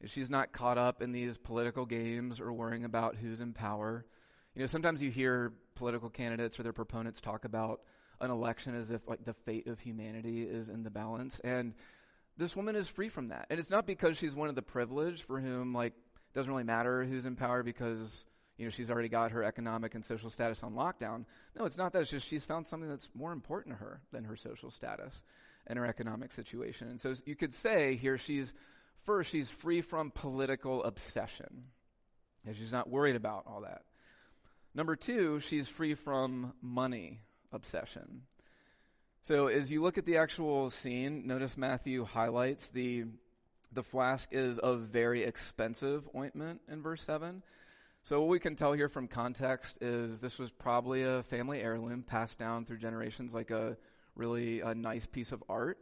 She's 0.06 0.30
not 0.30 0.52
caught 0.52 0.78
up 0.78 1.02
in 1.02 1.12
these 1.12 1.38
political 1.38 1.86
games 1.86 2.42
or 2.42 2.52
worrying 2.52 2.84
about 2.84 3.16
who's 3.16 3.40
in 3.40 3.54
power. 3.54 4.06
You 4.56 4.62
know, 4.62 4.68
sometimes 4.68 5.02
you 5.02 5.10
hear 5.10 5.54
political 5.76 6.10
candidates 6.10 6.60
or 6.60 6.64
their 6.64 6.74
proponents 6.74 7.22
talk 7.22 7.46
about 7.46 7.82
an 8.22 8.30
election 8.30 8.76
as 8.76 8.92
if 8.92 9.08
like 9.08 9.26
the 9.26 9.34
fate 9.34 9.68
of 9.68 9.80
humanity 9.80 10.44
is 10.44 10.70
in 10.70 10.84
the 10.84 10.92
balance. 10.92 11.40
And 11.44 11.74
this 12.38 12.56
woman 12.56 12.76
is 12.76 12.88
free 12.88 13.10
from 13.10 13.30
that. 13.30 13.48
And 13.50 13.60
it's 13.60 13.70
not 13.70 13.86
because 13.86 14.18
she's 14.18 14.36
one 14.36 14.50
of 14.50 14.56
the 14.56 14.62
privileged 14.62 15.24
for 15.24 15.40
whom, 15.40 15.74
like, 15.74 15.94
doesn't 16.34 16.52
really 16.52 16.64
matter 16.64 17.04
who's 17.04 17.26
in 17.26 17.36
power 17.36 17.62
because, 17.62 18.26
you 18.58 18.66
know, 18.66 18.72
she's 18.72 18.90
already 18.90 19.10
got 19.10 19.32
her 19.32 19.44
economic 19.44 19.94
and 19.94 20.04
social 20.04 20.30
status 20.30 20.64
on 20.64 20.74
lockdown. 20.74 21.26
No, 21.58 21.66
it's 21.66 21.78
not 21.78 21.94
that. 21.94 22.02
It's 22.02 22.12
just 22.12 22.28
she's 22.28 22.46
found 22.46 22.68
something 22.68 22.90
that's 22.90 23.10
more 23.14 23.32
important 23.32 23.76
to 23.76 23.84
her 23.84 24.02
than 24.12 24.24
her 24.24 24.36
social 24.36 24.72
status 24.72 25.24
and 25.68 25.78
her 25.78 25.86
economic 25.86 26.32
situation. 26.32 26.90
And 26.90 27.00
so 27.00 27.14
you 27.26 27.36
could 27.36 27.54
say 27.54 27.96
here 27.96 28.18
she's, 28.18 28.54
first, 29.04 29.32
she's 29.32 29.52
free 29.52 29.82
from 29.82 30.12
political 30.12 30.84
obsession. 30.84 31.66
And 32.46 32.56
she's 32.56 32.74
not 32.74 32.90
worried 32.90 33.16
about 33.16 33.46
all 33.48 33.62
that. 33.62 33.84
Number 34.76 34.96
two, 34.96 35.40
she's 35.40 35.68
free 35.68 35.94
from 35.94 36.54
money 36.62 37.22
obsession. 37.52 38.24
So 39.22 39.48
as 39.48 39.72
you 39.72 39.82
look 39.82 39.98
at 39.98 40.06
the 40.06 40.18
actual 40.18 40.70
scene, 40.70 41.28
notice 41.28 41.58
Matthew 41.58 42.04
highlights 42.06 42.70
the 42.70 43.06
the 43.72 43.84
flask 43.84 44.30
is 44.32 44.60
of 44.60 44.82
very 44.82 45.24
expensive 45.24 46.08
ointment 46.16 46.62
in 46.70 46.84
verse 46.84 47.02
7. 47.02 47.42
So 48.04 48.20
what 48.20 48.30
we 48.30 48.40
can 48.40 48.56
tell 48.56 48.74
here 48.74 48.90
from 48.90 49.08
context 49.08 49.82
is 49.82 50.20
this 50.20 50.38
was 50.38 50.52
probably 50.52 51.04
a 51.04 51.24
family 51.24 51.60
heirloom 51.60 52.04
passed 52.04 52.38
down 52.38 52.66
through 52.66 52.78
generations 52.78 53.34
like 53.34 53.50
a 53.50 53.78
really 54.16 54.62
a 54.62 54.76
nice 54.76 55.06
piece 55.06 55.32
of 55.32 55.44
art. 55.50 55.80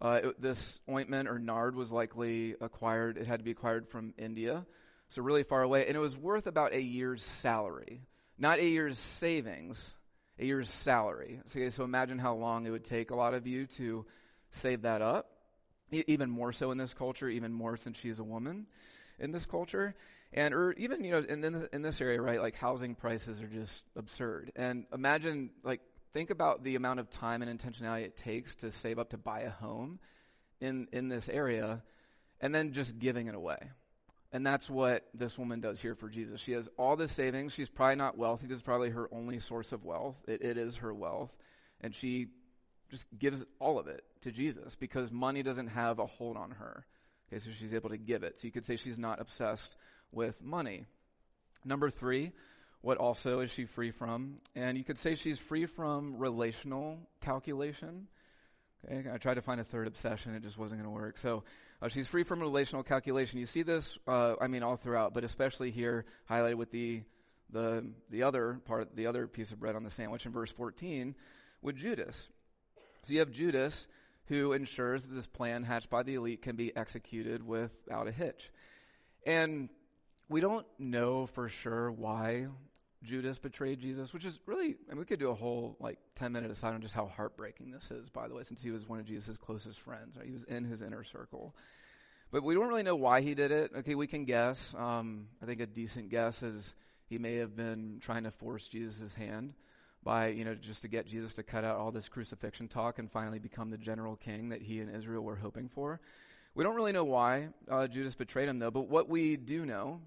Uh, 0.00 0.20
it, 0.22 0.40
this 0.40 0.80
ointment 0.88 1.28
or 1.28 1.38
nard 1.38 1.76
was 1.76 1.92
likely 1.92 2.54
acquired, 2.60 3.18
it 3.18 3.26
had 3.26 3.40
to 3.40 3.44
be 3.44 3.50
acquired 3.50 3.88
from 3.88 4.14
India, 4.18 4.64
so 5.08 5.22
really 5.22 5.42
far 5.42 5.62
away, 5.62 5.86
and 5.86 5.96
it 5.96 6.00
was 6.00 6.16
worth 6.16 6.46
about 6.46 6.72
a 6.72 6.80
year's 6.80 7.22
salary. 7.22 8.00
Not 8.38 8.58
a 8.58 8.64
year's 8.64 8.98
savings, 8.98 9.78
a 10.38 10.44
year's 10.44 10.68
salary. 10.68 11.40
So, 11.46 11.68
so 11.68 11.84
imagine 11.84 12.18
how 12.18 12.34
long 12.34 12.66
it 12.66 12.70
would 12.70 12.84
take 12.84 13.10
a 13.10 13.16
lot 13.16 13.34
of 13.34 13.46
you 13.46 13.66
to 13.66 14.06
save 14.50 14.82
that 14.82 15.02
up. 15.02 15.30
Even 15.90 16.30
more 16.30 16.52
so 16.52 16.72
in 16.72 16.78
this 16.78 16.94
culture, 16.94 17.28
even 17.28 17.52
more 17.52 17.76
since 17.76 17.98
she's 17.98 18.18
a 18.18 18.24
woman 18.24 18.66
in 19.18 19.30
this 19.30 19.46
culture. 19.46 19.94
And 20.32 20.52
or 20.52 20.72
even, 20.72 21.04
you 21.04 21.12
know, 21.12 21.18
in, 21.18 21.44
in, 21.44 21.68
in 21.72 21.82
this 21.82 22.00
area, 22.00 22.20
right, 22.20 22.40
like 22.40 22.56
housing 22.56 22.96
prices 22.96 23.40
are 23.40 23.46
just 23.46 23.84
absurd. 23.94 24.50
And 24.56 24.86
imagine, 24.92 25.50
like, 25.62 25.80
think 26.12 26.30
about 26.30 26.64
the 26.64 26.74
amount 26.74 26.98
of 26.98 27.10
time 27.10 27.42
and 27.42 27.60
intentionality 27.60 28.04
it 28.04 28.16
takes 28.16 28.56
to 28.56 28.72
save 28.72 28.98
up 28.98 29.10
to 29.10 29.18
buy 29.18 29.42
a 29.42 29.50
home 29.50 30.00
in, 30.60 30.88
in 30.92 31.08
this 31.08 31.28
area 31.28 31.82
and 32.40 32.52
then 32.52 32.72
just 32.72 32.98
giving 32.98 33.28
it 33.28 33.34
away. 33.34 33.58
And 34.34 34.44
that's 34.44 34.68
what 34.68 35.04
this 35.14 35.38
woman 35.38 35.60
does 35.60 35.80
here 35.80 35.94
for 35.94 36.08
Jesus. 36.08 36.40
She 36.40 36.52
has 36.52 36.68
all 36.76 36.96
the 36.96 37.06
savings. 37.06 37.54
She's 37.54 37.68
probably 37.68 37.94
not 37.94 38.18
wealthy. 38.18 38.48
This 38.48 38.56
is 38.56 38.62
probably 38.62 38.90
her 38.90 39.08
only 39.12 39.38
source 39.38 39.70
of 39.70 39.84
wealth. 39.84 40.16
It, 40.26 40.42
it 40.42 40.58
is 40.58 40.78
her 40.78 40.92
wealth. 40.92 41.32
And 41.80 41.94
she 41.94 42.26
just 42.90 43.06
gives 43.16 43.44
all 43.60 43.78
of 43.78 43.86
it 43.86 44.02
to 44.22 44.32
Jesus 44.32 44.74
because 44.74 45.12
money 45.12 45.44
doesn't 45.44 45.68
have 45.68 46.00
a 46.00 46.06
hold 46.06 46.36
on 46.36 46.50
her. 46.50 46.84
Okay, 47.28 47.38
so 47.38 47.52
she's 47.52 47.74
able 47.74 47.90
to 47.90 47.96
give 47.96 48.24
it. 48.24 48.40
So 48.40 48.48
you 48.48 48.50
could 48.50 48.66
say 48.66 48.74
she's 48.74 48.98
not 48.98 49.20
obsessed 49.20 49.76
with 50.10 50.42
money. 50.42 50.86
Number 51.64 51.88
three, 51.88 52.32
what 52.80 52.98
also 52.98 53.38
is 53.38 53.52
she 53.52 53.66
free 53.66 53.92
from? 53.92 54.38
And 54.56 54.76
you 54.76 54.82
could 54.82 54.98
say 54.98 55.14
she's 55.14 55.38
free 55.38 55.66
from 55.66 56.18
relational 56.18 56.98
calculation. 57.20 58.08
Okay, 58.90 59.08
I 59.12 59.18
tried 59.18 59.34
to 59.34 59.42
find 59.42 59.60
a 59.60 59.64
third 59.64 59.86
obsession. 59.86 60.34
It 60.34 60.42
just 60.42 60.58
wasn't 60.58 60.80
going 60.82 60.92
to 60.92 61.00
work. 61.00 61.18
So 61.18 61.44
uh, 61.80 61.88
she's 61.88 62.06
free 62.06 62.22
from 62.22 62.40
relational 62.40 62.82
calculation. 62.82 63.38
You 63.38 63.46
see 63.46 63.62
this, 63.62 63.98
uh, 64.06 64.34
I 64.40 64.46
mean, 64.46 64.62
all 64.62 64.76
throughout, 64.76 65.14
but 65.14 65.24
especially 65.24 65.70
here 65.70 66.04
highlighted 66.30 66.56
with 66.56 66.70
the 66.70 67.02
the 67.50 67.86
the 68.10 68.22
other 68.24 68.60
part, 68.64 68.94
the 68.96 69.06
other 69.06 69.26
piece 69.26 69.52
of 69.52 69.60
bread 69.60 69.76
on 69.76 69.84
the 69.84 69.90
sandwich 69.90 70.26
in 70.26 70.32
verse 70.32 70.50
14, 70.50 71.14
with 71.62 71.76
Judas. 71.76 72.28
So 73.02 73.12
you 73.12 73.20
have 73.20 73.30
Judas, 73.30 73.86
who 74.26 74.52
ensures 74.52 75.02
that 75.02 75.14
this 75.14 75.26
plan 75.26 75.62
hatched 75.62 75.90
by 75.90 76.02
the 76.02 76.14
elite 76.14 76.42
can 76.42 76.56
be 76.56 76.74
executed 76.76 77.46
without 77.46 78.08
a 78.08 78.12
hitch. 78.12 78.50
And 79.26 79.68
we 80.28 80.40
don't 80.40 80.66
know 80.78 81.26
for 81.26 81.48
sure 81.48 81.90
why 81.90 82.46
Judas 83.04 83.38
betrayed 83.38 83.78
Jesus, 83.80 84.12
which 84.12 84.24
is 84.24 84.40
really, 84.46 84.76
I 84.88 84.92
mean, 84.92 84.98
we 84.98 85.04
could 85.04 85.18
do 85.18 85.30
a 85.30 85.34
whole 85.34 85.76
like 85.78 85.98
10 86.16 86.32
minute 86.32 86.50
aside 86.50 86.74
on 86.74 86.80
just 86.80 86.94
how 86.94 87.06
heartbreaking 87.06 87.70
this 87.70 87.90
is, 87.90 88.08
by 88.08 88.28
the 88.28 88.34
way, 88.34 88.42
since 88.42 88.62
he 88.62 88.70
was 88.70 88.88
one 88.88 88.98
of 88.98 89.04
Jesus' 89.04 89.36
closest 89.36 89.80
friends. 89.80 90.16
Right? 90.16 90.26
He 90.26 90.32
was 90.32 90.44
in 90.44 90.64
his 90.64 90.82
inner 90.82 91.04
circle. 91.04 91.54
But 92.32 92.42
we 92.42 92.54
don't 92.54 92.66
really 92.66 92.82
know 92.82 92.96
why 92.96 93.20
he 93.20 93.34
did 93.34 93.52
it. 93.52 93.70
Okay, 93.78 93.94
we 93.94 94.06
can 94.06 94.24
guess. 94.24 94.74
Um, 94.76 95.28
I 95.42 95.46
think 95.46 95.60
a 95.60 95.66
decent 95.66 96.08
guess 96.08 96.42
is 96.42 96.74
he 97.06 97.18
may 97.18 97.36
have 97.36 97.54
been 97.54 97.98
trying 98.00 98.24
to 98.24 98.30
force 98.32 98.66
Jesus' 98.66 99.14
hand 99.14 99.54
by, 100.02 100.28
you 100.28 100.44
know, 100.44 100.54
just 100.54 100.82
to 100.82 100.88
get 100.88 101.06
Jesus 101.06 101.34
to 101.34 101.42
cut 101.42 101.64
out 101.64 101.76
all 101.76 101.92
this 101.92 102.08
crucifixion 102.08 102.68
talk 102.68 102.98
and 102.98 103.10
finally 103.10 103.38
become 103.38 103.70
the 103.70 103.78
general 103.78 104.16
king 104.16 104.48
that 104.48 104.62
he 104.62 104.80
and 104.80 104.94
Israel 104.94 105.22
were 105.22 105.36
hoping 105.36 105.68
for. 105.68 106.00
We 106.54 106.64
don't 106.64 106.74
really 106.74 106.92
know 106.92 107.04
why 107.04 107.48
uh, 107.70 107.86
Judas 107.86 108.14
betrayed 108.14 108.48
him, 108.48 108.58
though, 108.58 108.70
but 108.70 108.88
what 108.88 109.08
we 109.08 109.36
do 109.36 109.64
know 109.64 110.00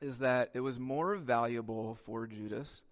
is 0.00 0.18
that 0.18 0.50
it 0.54 0.60
was 0.60 0.78
more 0.78 1.16
valuable 1.16 1.98
for 2.04 2.26
Judas 2.26 2.82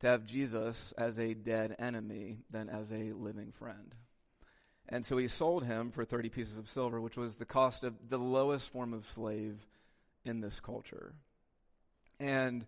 to 0.00 0.08
have 0.08 0.26
Jesus 0.26 0.92
as 0.98 1.18
a 1.18 1.34
dead 1.34 1.76
enemy 1.78 2.38
than 2.50 2.68
as 2.68 2.92
a 2.92 3.12
living 3.12 3.52
friend. 3.52 3.94
And 4.88 5.04
so 5.04 5.16
he 5.16 5.28
sold 5.28 5.64
him 5.64 5.90
for 5.90 6.04
30 6.04 6.28
pieces 6.28 6.58
of 6.58 6.68
silver, 6.68 7.00
which 7.00 7.16
was 7.16 7.36
the 7.36 7.44
cost 7.44 7.82
of 7.82 7.94
the 8.08 8.18
lowest 8.18 8.70
form 8.70 8.92
of 8.92 9.04
slave 9.04 9.66
in 10.24 10.40
this 10.40 10.60
culture. 10.60 11.14
And 12.20 12.66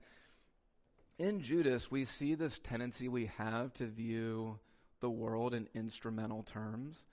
in 1.19 1.41
Judas, 1.41 1.91
we 1.91 2.05
see 2.05 2.35
this 2.35 2.59
tendency 2.59 3.09
we 3.09 3.27
have 3.38 3.73
to 3.75 3.87
view 3.87 4.59
the 5.00 5.11
world 5.11 5.55
in 5.55 5.69
instrumental 5.75 6.43
terms, 6.43 7.05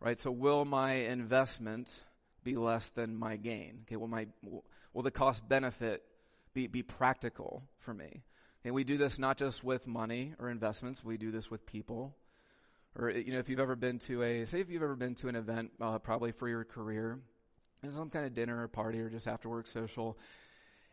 right? 0.00 0.18
So, 0.18 0.30
will 0.30 0.64
my 0.64 0.92
investment 0.92 2.00
be 2.46 2.54
less 2.56 2.88
than 2.90 3.16
my 3.16 3.36
gain? 3.36 3.80
Okay, 3.82 3.96
will 3.96 4.08
my 4.08 4.26
will 4.94 5.02
the 5.02 5.10
cost 5.10 5.46
benefit 5.46 6.02
be, 6.54 6.68
be 6.68 6.82
practical 6.82 7.62
for 7.80 7.92
me? 7.92 8.22
And 8.64 8.72
we 8.72 8.84
do 8.84 8.96
this 8.96 9.18
not 9.18 9.36
just 9.36 9.62
with 9.62 9.86
money 9.86 10.32
or 10.38 10.48
investments, 10.48 11.04
we 11.04 11.18
do 11.18 11.30
this 11.30 11.50
with 11.50 11.66
people. 11.66 12.16
Or, 12.98 13.10
you 13.10 13.32
know, 13.32 13.38
if 13.38 13.50
you've 13.50 13.60
ever 13.60 13.76
been 13.76 13.98
to 14.00 14.22
a, 14.22 14.46
say 14.46 14.60
if 14.60 14.70
you've 14.70 14.82
ever 14.82 14.96
been 14.96 15.14
to 15.16 15.28
an 15.28 15.36
event, 15.36 15.72
uh, 15.80 15.98
probably 15.98 16.32
for 16.32 16.48
your 16.48 16.64
career, 16.64 17.18
some 17.88 18.08
kind 18.08 18.24
of 18.24 18.32
dinner 18.32 18.62
or 18.62 18.68
party 18.68 19.00
or 19.00 19.10
just 19.10 19.28
after 19.28 19.48
work 19.48 19.66
social, 19.66 20.16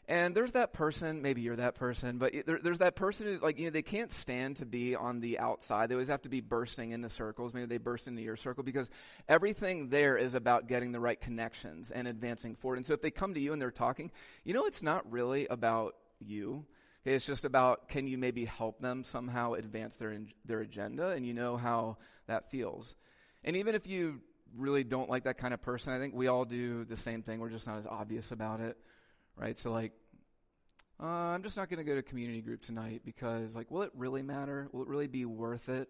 and 0.07 0.36
there's 0.36 0.51
that 0.51 0.74
person, 0.74 1.22
maybe 1.22 1.41
you're 1.41 1.55
that 1.55 1.75
person, 1.75 2.17
but 2.17 2.33
there, 2.45 2.60
there's 2.62 2.79
that 2.79 2.95
person 2.95 3.25
who's 3.25 3.41
like, 3.41 3.57
you 3.57 3.65
know, 3.65 3.72
they 3.72 3.81
can't 3.81 4.12
stand 4.12 4.57
to 4.57 4.65
be 4.65 4.95
on 4.95 5.22
the 5.22 5.39
outside. 5.39 5.88
They 5.88 5.95
always 5.95 6.10
have 6.10 6.24
to 6.24 6.29
be 6.29 6.41
bursting 6.41 6.91
into 6.91 7.10
circles. 7.10 7.53
Maybe 7.53 7.67
they 7.67 7.77
burst 7.77 8.10
into 8.10 8.22
your 8.22 8.36
circle 8.36 8.63
because 8.63 8.89
everything 9.29 9.88
there 9.88 10.17
is 10.17 10.33
about 10.33 10.67
getting 10.67 10.91
the 10.91 11.00
right 11.00 11.19
connections 11.19 11.89
and 11.89 12.05
advancing 12.05 12.55
forward. 12.55 12.77
And 12.77 12.86
so 12.86 12.93
if 12.93 13.01
they 13.01 13.12
come 13.12 13.33
to 13.33 13.39
you 13.39 13.53
and 13.53 13.62
they're 13.62 13.72
talking, 13.72 14.12
you 14.43 14.53
know, 14.53 14.65
it's 14.65 14.83
not 14.83 15.10
really 15.10 15.48
about 15.48 15.95
you. 16.19 16.65
It's 17.05 17.25
just 17.25 17.45
about 17.45 17.88
can 17.88 18.05
you 18.05 18.17
maybe 18.17 18.43
help 18.43 18.81
them 18.81 19.05
somehow 19.05 19.53
advance 19.53 19.95
their, 19.95 20.17
their 20.43 20.60
agenda 20.60 21.10
and 21.10 21.25
you 21.25 21.33
know 21.33 21.55
how 21.55 21.98
that 22.27 22.51
feels. 22.51 22.95
And 23.45 23.55
even 23.55 23.74
if 23.74 23.88
you 23.88 24.19
really 24.57 24.83
don't 24.83 25.10
like 25.10 25.24
that 25.24 25.38
kind 25.38 25.53
of 25.53 25.62
person, 25.62 25.93
I 25.93 26.00
think 26.00 26.13
we 26.13 26.27
all 26.27 26.43
do 26.43 26.83
the 26.83 26.98
same 26.98 27.24
thing. 27.24 27.39
We're 27.39 27.50
just 27.50 27.67
not 27.67 27.77
as 27.77 27.88
obvious 27.88 28.31
about 28.31 28.60
it 28.60 28.77
right? 29.37 29.57
So 29.57 29.71
like, 29.71 29.91
uh, 31.01 31.05
I'm 31.05 31.43
just 31.43 31.57
not 31.57 31.69
going 31.69 31.79
to 31.79 31.83
go 31.83 31.95
to 31.95 32.01
community 32.01 32.41
group 32.41 32.61
tonight 32.61 33.01
because 33.03 33.55
like, 33.55 33.71
will 33.71 33.81
it 33.81 33.91
really 33.95 34.21
matter? 34.21 34.69
Will 34.71 34.83
it 34.83 34.87
really 34.87 35.07
be 35.07 35.25
worth 35.25 35.69
it? 35.69 35.89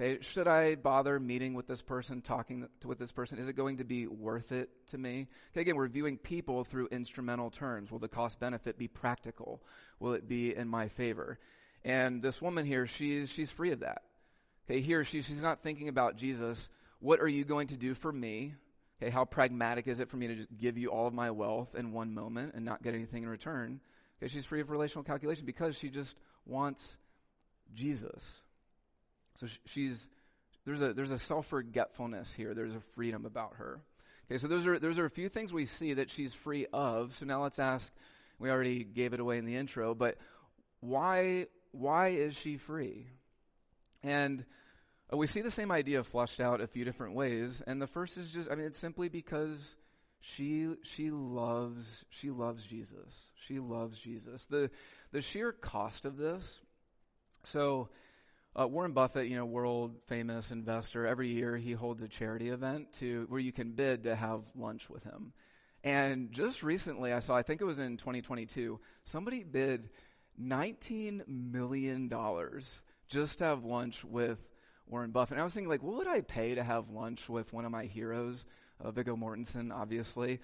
Okay, 0.00 0.22
should 0.22 0.48
I 0.48 0.74
bother 0.74 1.20
meeting 1.20 1.52
with 1.52 1.66
this 1.66 1.82
person, 1.82 2.22
talking 2.22 2.66
to, 2.80 2.88
with 2.88 2.98
this 2.98 3.12
person? 3.12 3.38
Is 3.38 3.48
it 3.48 3.52
going 3.52 3.76
to 3.76 3.84
be 3.84 4.06
worth 4.06 4.50
it 4.50 4.70
to 4.88 4.98
me? 4.98 5.28
Okay, 5.52 5.60
again, 5.60 5.76
we're 5.76 5.88
viewing 5.88 6.16
people 6.16 6.64
through 6.64 6.88
instrumental 6.90 7.50
terms. 7.50 7.92
Will 7.92 7.98
the 7.98 8.08
cost 8.08 8.40
benefit 8.40 8.78
be 8.78 8.88
practical? 8.88 9.62
Will 10.00 10.14
it 10.14 10.26
be 10.26 10.56
in 10.56 10.66
my 10.66 10.88
favor? 10.88 11.38
And 11.84 12.22
this 12.22 12.40
woman 12.40 12.64
here, 12.64 12.86
she's 12.86 13.30
she's 13.30 13.50
free 13.50 13.72
of 13.72 13.80
that. 13.80 14.02
Okay, 14.66 14.80
here 14.80 15.04
she, 15.04 15.20
she's 15.20 15.42
not 15.42 15.62
thinking 15.62 15.88
about 15.88 16.16
Jesus. 16.16 16.70
What 17.00 17.20
are 17.20 17.28
you 17.28 17.44
going 17.44 17.66
to 17.66 17.76
do 17.76 17.94
for 17.94 18.10
me? 18.10 18.54
Okay, 19.02 19.10
how 19.10 19.24
pragmatic 19.24 19.88
is 19.88 19.98
it 19.98 20.08
for 20.08 20.16
me 20.16 20.28
to 20.28 20.36
just 20.36 20.56
give 20.56 20.78
you 20.78 20.88
all 20.88 21.08
of 21.08 21.12
my 21.12 21.32
wealth 21.32 21.74
in 21.74 21.90
one 21.90 22.14
moment 22.14 22.52
and 22.54 22.64
not 22.64 22.84
get 22.84 22.94
anything 22.94 23.24
in 23.24 23.28
return? 23.28 23.80
Okay, 24.18 24.28
she's 24.28 24.44
free 24.44 24.60
of 24.60 24.70
relational 24.70 25.02
calculation 25.02 25.44
because 25.44 25.76
she 25.76 25.88
just 25.88 26.16
wants 26.46 26.96
Jesus. 27.74 28.22
So 29.40 29.48
she's 29.66 30.06
there's 30.64 30.80
a 30.82 30.92
there's 30.92 31.10
a 31.10 31.18
self 31.18 31.46
forgetfulness 31.48 32.32
here. 32.32 32.54
There's 32.54 32.76
a 32.76 32.80
freedom 32.94 33.26
about 33.26 33.54
her. 33.56 33.80
Okay, 34.30 34.38
so 34.38 34.46
those 34.46 34.68
are 34.68 34.78
those 34.78 35.00
are 35.00 35.04
a 35.04 35.10
few 35.10 35.28
things 35.28 35.52
we 35.52 35.66
see 35.66 35.94
that 35.94 36.08
she's 36.08 36.32
free 36.32 36.66
of. 36.72 37.12
So 37.14 37.26
now 37.26 37.42
let's 37.42 37.58
ask. 37.58 37.92
We 38.38 38.50
already 38.50 38.84
gave 38.84 39.14
it 39.14 39.20
away 39.20 39.38
in 39.38 39.46
the 39.46 39.56
intro, 39.56 39.96
but 39.96 40.16
why 40.78 41.48
why 41.72 42.08
is 42.08 42.36
she 42.36 42.56
free? 42.56 43.08
And 44.04 44.44
we 45.16 45.26
see 45.26 45.40
the 45.40 45.50
same 45.50 45.70
idea 45.70 46.02
flushed 46.02 46.40
out 46.40 46.60
a 46.60 46.66
few 46.66 46.84
different 46.84 47.14
ways, 47.14 47.62
and 47.66 47.80
the 47.80 47.86
first 47.86 48.16
is 48.16 48.32
just, 48.32 48.50
I 48.50 48.54
mean, 48.54 48.66
it's 48.66 48.78
simply 48.78 49.08
because 49.08 49.76
she 50.20 50.68
she 50.84 51.10
loves 51.10 52.04
she 52.08 52.30
loves 52.30 52.64
Jesus. 52.64 53.30
She 53.34 53.58
loves 53.58 53.98
Jesus. 53.98 54.46
The 54.46 54.70
the 55.10 55.20
sheer 55.20 55.52
cost 55.52 56.06
of 56.06 56.16
this. 56.16 56.60
So 57.44 57.88
uh, 58.58 58.68
Warren 58.68 58.92
Buffett, 58.92 59.28
you 59.28 59.36
know, 59.36 59.44
world 59.44 60.00
famous 60.06 60.52
investor, 60.52 61.06
every 61.06 61.28
year 61.28 61.56
he 61.56 61.72
holds 61.72 62.02
a 62.02 62.08
charity 62.08 62.50
event 62.50 62.92
to 62.94 63.26
where 63.28 63.40
you 63.40 63.52
can 63.52 63.72
bid 63.72 64.04
to 64.04 64.14
have 64.14 64.42
lunch 64.54 64.88
with 64.88 65.02
him. 65.02 65.32
And 65.82 66.30
just 66.30 66.62
recently, 66.62 67.12
I 67.12 67.18
saw, 67.18 67.34
I 67.34 67.42
think 67.42 67.60
it 67.60 67.64
was 67.64 67.80
in 67.80 67.96
2022, 67.96 68.78
somebody 69.04 69.42
bid 69.42 69.90
19 70.38 71.24
million 71.26 72.08
dollars 72.08 72.80
just 73.08 73.38
to 73.38 73.44
have 73.44 73.64
lunch 73.64 74.04
with 74.04 74.38
Warren 74.86 75.10
Buffett. 75.10 75.32
And 75.32 75.40
I 75.40 75.44
was 75.44 75.54
thinking, 75.54 75.68
like, 75.68 75.82
what 75.82 75.96
would 75.96 76.08
I 76.08 76.20
pay 76.20 76.54
to 76.54 76.62
have 76.62 76.90
lunch 76.90 77.28
with 77.28 77.52
one 77.52 77.64
of 77.64 77.70
my 77.70 77.84
heroes, 77.84 78.44
uh, 78.80 78.90
Viggo 78.90 79.16
Mortensen, 79.16 79.72
obviously? 79.72 80.40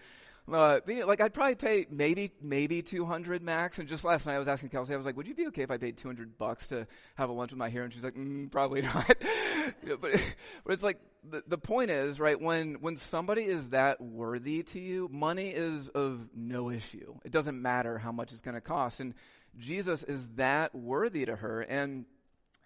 Uh, 0.53 0.81
like 1.05 1.21
I'd 1.21 1.35
probably 1.35 1.55
pay 1.57 1.87
maybe 1.91 2.33
maybe 2.41 2.81
200 2.81 3.43
max. 3.43 3.79
And 3.79 3.89
just 3.89 4.05
last 4.05 4.27
night 4.27 4.35
I 4.35 4.39
was 4.39 4.49
asking 4.49 4.71
Kelsey, 4.71 4.95
I 4.95 4.97
was 4.97 5.05
like, 5.05 5.17
"Would 5.17 5.29
you 5.29 5.35
be 5.35 5.47
okay 5.49 5.63
if 5.63 5.71
I 5.71 5.77
paid 5.77 5.99
200 5.99 6.39
bucks 6.39 6.69
to 6.69 6.87
have 7.17 7.29
a 7.29 7.33
lunch 7.33 7.53
with 7.53 7.59
my 7.59 7.69
hero?" 7.69 7.85
And 7.85 7.93
she's 7.93 8.05
like, 8.05 8.15
mm, 8.15 8.51
"Probably 8.51 8.83
not." 8.83 9.15
you 9.83 9.91
know, 9.91 9.97
but 9.99 10.13
but 10.65 10.73
it's 10.73 10.83
like 10.83 10.99
the 11.29 11.43
the 11.47 11.59
point 11.59 11.91
is 11.91 12.19
right 12.19 12.41
when 12.41 12.75
when 12.81 12.97
somebody 12.97 13.45
is 13.45 13.71
that 13.71 14.01
worthy 14.01 14.63
to 14.65 14.81
you, 14.81 15.09
money 15.13 15.51
is 15.51 15.89
of 15.91 16.29
no 16.35 16.71
issue. 16.71 17.15
It 17.25 17.33
doesn't 17.33 17.61
matter 17.61 17.99
how 17.99 18.13
much 18.13 18.33
it's 18.33 18.43
going 18.43 18.55
to 18.55 18.61
cost, 18.63 19.01
and 19.01 19.15
Jesus 19.59 20.03
is 20.03 20.29
that 20.37 20.75
worthy 20.75 21.27
to 21.27 21.37
her. 21.37 21.61
And 21.61 22.07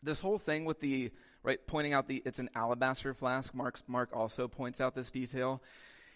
this 0.02 0.20
whole 0.20 0.38
thing 0.38 0.64
with 0.64 0.80
the 0.80 1.10
right? 1.42 1.58
Pointing 1.66 1.92
out 1.92 2.08
the, 2.08 2.22
it's 2.24 2.38
an 2.38 2.50
alabaster 2.54 3.14
flask. 3.14 3.54
Mark's, 3.54 3.82
Mark 3.86 4.10
also 4.14 4.48
points 4.48 4.80
out 4.80 4.94
this 4.94 5.10
detail. 5.10 5.62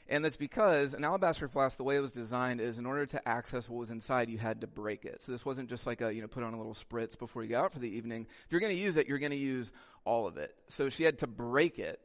And 0.08 0.24
that's 0.24 0.36
because 0.36 0.94
an 0.94 1.04
alabaster 1.04 1.48
flask, 1.48 1.76
the 1.76 1.84
way 1.84 1.96
it 1.96 2.00
was 2.00 2.12
designed 2.12 2.60
is 2.60 2.78
in 2.78 2.86
order 2.86 3.06
to 3.06 3.28
access 3.28 3.68
what 3.68 3.78
was 3.78 3.90
inside, 3.90 4.30
you 4.30 4.38
had 4.38 4.60
to 4.60 4.68
break 4.68 5.04
it. 5.04 5.20
So 5.20 5.32
this 5.32 5.44
wasn't 5.44 5.68
just 5.68 5.84
like 5.84 6.00
a, 6.00 6.14
you 6.14 6.22
know, 6.22 6.28
put 6.28 6.44
on 6.44 6.54
a 6.54 6.56
little 6.56 6.74
spritz 6.74 7.18
before 7.18 7.42
you 7.42 7.48
go 7.48 7.60
out 7.60 7.72
for 7.72 7.80
the 7.80 7.88
evening. 7.88 8.26
If 8.44 8.52
you're 8.52 8.60
going 8.60 8.74
to 8.74 8.80
use 8.80 8.96
it, 8.96 9.08
you're 9.08 9.18
going 9.18 9.32
to 9.32 9.36
use 9.36 9.72
all 10.04 10.28
of 10.28 10.36
it. 10.36 10.54
So 10.68 10.88
she 10.88 11.02
had 11.02 11.18
to 11.18 11.26
break 11.26 11.80
it 11.80 12.00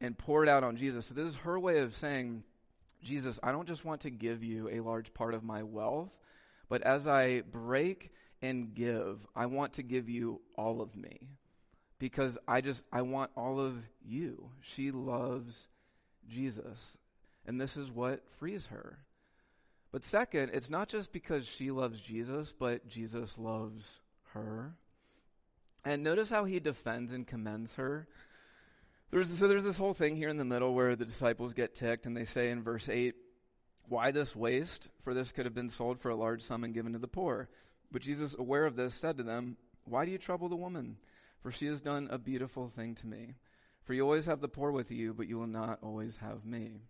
and 0.00 0.18
pour 0.18 0.42
it 0.42 0.48
out 0.48 0.64
on 0.64 0.76
Jesus. 0.76 1.06
So 1.06 1.14
this 1.14 1.26
is 1.26 1.36
her 1.36 1.58
way 1.58 1.78
of 1.78 1.94
saying, 1.94 2.42
Jesus, 3.02 3.38
I 3.44 3.52
don't 3.52 3.68
just 3.68 3.84
want 3.84 4.00
to 4.00 4.10
give 4.10 4.42
you 4.42 4.68
a 4.68 4.80
large 4.80 5.14
part 5.14 5.32
of 5.32 5.44
my 5.44 5.62
wealth, 5.62 6.10
but 6.68 6.82
as 6.82 7.06
I 7.06 7.42
break 7.42 8.10
and 8.42 8.74
give, 8.74 9.24
I 9.36 9.46
want 9.46 9.74
to 9.74 9.84
give 9.84 10.08
you 10.08 10.40
all 10.56 10.80
of 10.80 10.96
me 10.96 11.28
because 11.98 12.38
I 12.46 12.60
just, 12.60 12.82
I 12.92 13.02
want 13.02 13.30
all 13.36 13.60
of 13.60 13.76
you. 14.04 14.50
She 14.60 14.90
loves 14.90 15.68
Jesus. 16.28 16.96
And 17.46 17.60
this 17.60 17.76
is 17.76 17.90
what 17.90 18.28
frees 18.38 18.66
her. 18.66 18.98
But 19.92 20.04
second, 20.04 20.50
it's 20.52 20.68
not 20.68 20.88
just 20.88 21.12
because 21.12 21.46
she 21.46 21.70
loves 21.70 22.00
Jesus, 22.00 22.52
but 22.52 22.86
Jesus 22.86 23.38
loves 23.38 24.00
her. 24.34 24.74
And 25.84 26.02
notice 26.02 26.28
how 26.28 26.44
he 26.44 26.58
defends 26.60 27.12
and 27.12 27.26
commends 27.26 27.74
her. 27.74 28.08
There's, 29.10 29.30
so 29.30 29.46
there's 29.46 29.64
this 29.64 29.78
whole 29.78 29.94
thing 29.94 30.16
here 30.16 30.28
in 30.28 30.36
the 30.36 30.44
middle 30.44 30.74
where 30.74 30.96
the 30.96 31.04
disciples 31.04 31.54
get 31.54 31.74
ticked 31.74 32.06
and 32.06 32.16
they 32.16 32.24
say 32.24 32.50
in 32.50 32.62
verse 32.62 32.88
8, 32.88 33.14
Why 33.88 34.10
this 34.10 34.34
waste? 34.34 34.90
For 35.04 35.14
this 35.14 35.30
could 35.30 35.46
have 35.46 35.54
been 35.54 35.68
sold 35.68 36.00
for 36.00 36.10
a 36.10 36.16
large 36.16 36.42
sum 36.42 36.64
and 36.64 36.74
given 36.74 36.92
to 36.94 36.98
the 36.98 37.06
poor. 37.06 37.48
But 37.92 38.02
Jesus, 38.02 38.34
aware 38.36 38.66
of 38.66 38.74
this, 38.74 38.94
said 38.94 39.18
to 39.18 39.22
them, 39.22 39.56
Why 39.84 40.04
do 40.04 40.10
you 40.10 40.18
trouble 40.18 40.48
the 40.48 40.56
woman? 40.56 40.96
For 41.46 41.52
she 41.52 41.66
has 41.66 41.80
done 41.80 42.08
a 42.10 42.18
beautiful 42.18 42.68
thing 42.68 42.96
to 42.96 43.06
me. 43.06 43.36
For 43.84 43.94
you 43.94 44.02
always 44.02 44.26
have 44.26 44.40
the 44.40 44.48
poor 44.48 44.72
with 44.72 44.90
you, 44.90 45.14
but 45.14 45.28
you 45.28 45.38
will 45.38 45.46
not 45.46 45.78
always 45.80 46.16
have 46.16 46.44
me. 46.44 46.80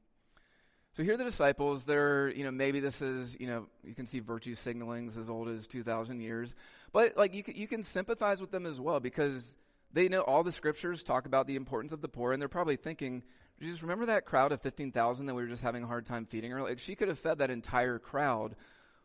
So 0.95 1.03
here 1.03 1.19
the 1.19 1.25
disciples. 1.25 1.85
They're, 1.85 2.31
you 2.31 2.43
know, 2.43 2.51
maybe 2.51 2.81
this 2.81 3.03
is, 3.03 3.37
you 3.39 3.49
know, 3.49 3.67
you 3.85 3.95
can 3.95 4.07
see 4.07 4.21
virtue 4.21 4.55
signalings 4.55 5.19
as 5.19 5.29
old 5.29 5.49
as 5.49 5.67
2,000 5.67 6.21
years. 6.21 6.55
But, 6.91 7.19
like, 7.19 7.35
you 7.35 7.43
can, 7.43 7.55
you 7.55 7.67
can 7.67 7.83
sympathize 7.83 8.41
with 8.41 8.51
them 8.51 8.65
as 8.65 8.81
well 8.81 8.99
because 8.99 9.55
they 9.93 10.09
know 10.09 10.23
all 10.23 10.43
the 10.43 10.53
scriptures 10.53 11.03
talk 11.03 11.27
about 11.27 11.47
the 11.47 11.57
importance 11.57 11.93
of 11.93 12.01
the 12.01 12.09
poor, 12.09 12.33
and 12.33 12.41
they're 12.41 12.49
probably 12.49 12.77
thinking, 12.77 13.25
Jesus, 13.61 13.83
remember 13.83 14.07
that 14.07 14.25
crowd 14.25 14.53
of 14.53 14.63
15,000 14.63 15.27
that 15.27 15.35
we 15.35 15.43
were 15.43 15.49
just 15.49 15.63
having 15.63 15.85
a 15.85 15.87
hard 15.87 16.07
time 16.07 16.25
feeding 16.25 16.51
her? 16.51 16.63
Like, 16.63 16.79
she 16.79 16.95
could 16.95 17.09
have 17.09 17.19
fed 17.19 17.41
that 17.41 17.51
entire 17.51 17.99
crowd 17.99 18.57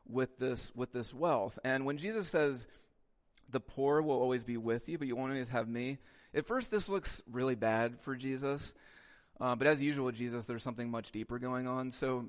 with 0.07 0.37
this, 0.37 0.71
with 0.73 0.93
this 0.93 1.13
wealth. 1.13 1.59
And 1.65 1.85
when 1.85 1.97
Jesus 1.97 2.29
says, 2.29 2.67
the 3.51 3.59
poor 3.59 4.01
will 4.01 4.19
always 4.19 4.43
be 4.43 4.57
with 4.57 4.89
you, 4.89 4.97
but 4.97 5.07
you 5.07 5.15
won't 5.15 5.31
always 5.31 5.49
have 5.49 5.67
me, 5.67 5.97
at 6.33 6.45
first 6.45 6.71
this 6.71 6.89
looks 6.89 7.21
really 7.29 7.55
bad 7.55 7.99
for 8.01 8.15
Jesus. 8.15 8.73
Uh, 9.39 9.55
but 9.55 9.67
as 9.67 9.81
usual 9.81 10.05
with 10.05 10.15
Jesus, 10.15 10.45
there's 10.45 10.63
something 10.63 10.89
much 10.89 11.11
deeper 11.11 11.39
going 11.39 11.67
on. 11.67 11.91
So 11.91 12.25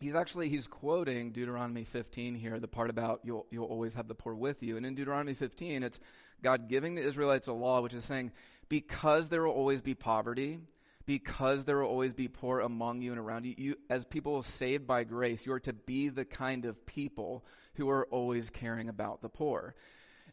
he's 0.00 0.14
actually 0.14 0.48
he's 0.48 0.66
quoting 0.66 1.30
Deuteronomy 1.30 1.84
15 1.84 2.34
here, 2.34 2.58
the 2.58 2.68
part 2.68 2.90
about 2.90 3.20
you'll 3.22 3.46
you'll 3.50 3.66
always 3.66 3.94
have 3.94 4.08
the 4.08 4.14
poor 4.14 4.34
with 4.34 4.62
you. 4.62 4.76
And 4.76 4.84
in 4.84 4.94
Deuteronomy 4.94 5.34
15, 5.34 5.82
it's 5.82 6.00
God 6.42 6.68
giving 6.68 6.94
the 6.94 7.02
Israelites 7.02 7.48
a 7.48 7.52
law 7.52 7.80
which 7.80 7.94
is 7.94 8.04
saying 8.04 8.32
because 8.68 9.28
there 9.28 9.44
will 9.44 9.52
always 9.52 9.80
be 9.80 9.94
poverty, 9.94 10.58
because 11.06 11.64
there 11.64 11.78
will 11.78 11.88
always 11.88 12.14
be 12.14 12.28
poor 12.28 12.60
among 12.60 13.02
you 13.02 13.12
and 13.12 13.20
around 13.20 13.44
you, 13.44 13.54
you 13.56 13.76
as 13.88 14.04
people 14.04 14.42
saved 14.42 14.86
by 14.86 15.04
grace, 15.04 15.46
you 15.46 15.52
are 15.52 15.60
to 15.60 15.72
be 15.72 16.08
the 16.08 16.24
kind 16.24 16.64
of 16.64 16.86
people 16.86 17.44
who 17.74 17.88
are 17.90 18.06
always 18.06 18.50
caring 18.50 18.88
about 18.88 19.22
the 19.22 19.28
poor. 19.28 19.74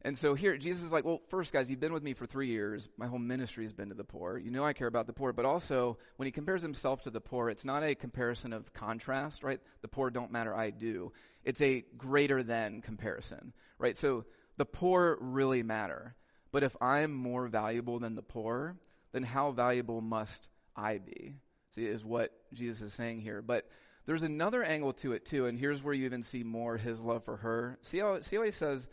And 0.04 0.18
so 0.18 0.34
here, 0.34 0.58
Jesus 0.58 0.84
is 0.84 0.92
like, 0.92 1.06
well, 1.06 1.22
first, 1.30 1.51
guys, 1.51 1.70
you've 1.70 1.80
been 1.80 1.94
with 1.94 2.04
me 2.04 2.13
for 2.13 2.25
three 2.25 2.48
years. 2.48 2.89
My 2.98 3.08
whole 3.08 3.20
ministry 3.20 3.63
has 3.63 3.74
been 3.74 3.89
to 3.89 3.96
the 3.96 4.04
poor. 4.04 4.38
You 4.38 4.51
know 4.51 4.63
I 4.63 4.74
care 4.74 4.88
about 4.88 5.08
the 5.08 5.13
poor. 5.13 5.34
But 5.34 5.46
also, 5.46 5.98
when 6.18 6.25
he 6.27 6.32
compares 6.32 6.62
himself 6.62 7.01
to 7.01 7.10
the 7.10 7.22
poor, 7.22 7.50
it's 7.50 7.66
not 7.66 7.84
a 7.84 7.96
comparison 7.96 8.54
of 8.54 8.74
contrast, 8.74 9.44
right? 9.44 9.60
The 9.82 9.88
poor 9.88 10.10
don't 10.10 10.32
matter, 10.32 10.56
I 10.56 10.70
do. 10.70 11.12
It's 11.44 11.62
a 11.62 11.84
greater 11.98 12.44
than 12.44 12.82
comparison, 12.82 13.54
right? 13.80 13.98
So 13.98 14.25
the 14.58 14.66
poor 14.66 15.18
really 15.20 15.63
matter. 15.63 16.16
But 16.51 16.63
if 16.63 16.75
I'm 16.82 17.13
more 17.13 17.48
valuable 17.48 18.00
than 18.00 18.16
the 18.16 18.22
poor, 18.22 18.77
then 19.12 19.24
how 19.24 19.51
valuable 19.51 20.01
must 20.01 20.50
I 20.75 20.98
be? 21.00 21.36
See, 21.75 21.86
is 21.86 22.04
what 22.04 22.32
Jesus 22.54 22.82
is 22.82 22.94
saying 22.94 23.22
here. 23.22 23.42
But 23.42 23.70
there's 24.06 24.24
another 24.24 24.63
angle 24.63 24.94
to 24.94 25.13
it 25.13 25.25
too, 25.25 25.46
and 25.46 25.60
here's 25.60 25.84
where 25.84 25.94
you 25.94 26.06
even 26.06 26.24
see 26.24 26.44
more 26.44 26.77
his 26.77 27.01
love 27.01 27.25
for 27.25 27.38
her. 27.38 27.77
See 27.82 28.00
how, 28.00 28.20
see 28.22 28.38
how 28.38 28.44
he 28.44 28.51
says, 28.51 28.88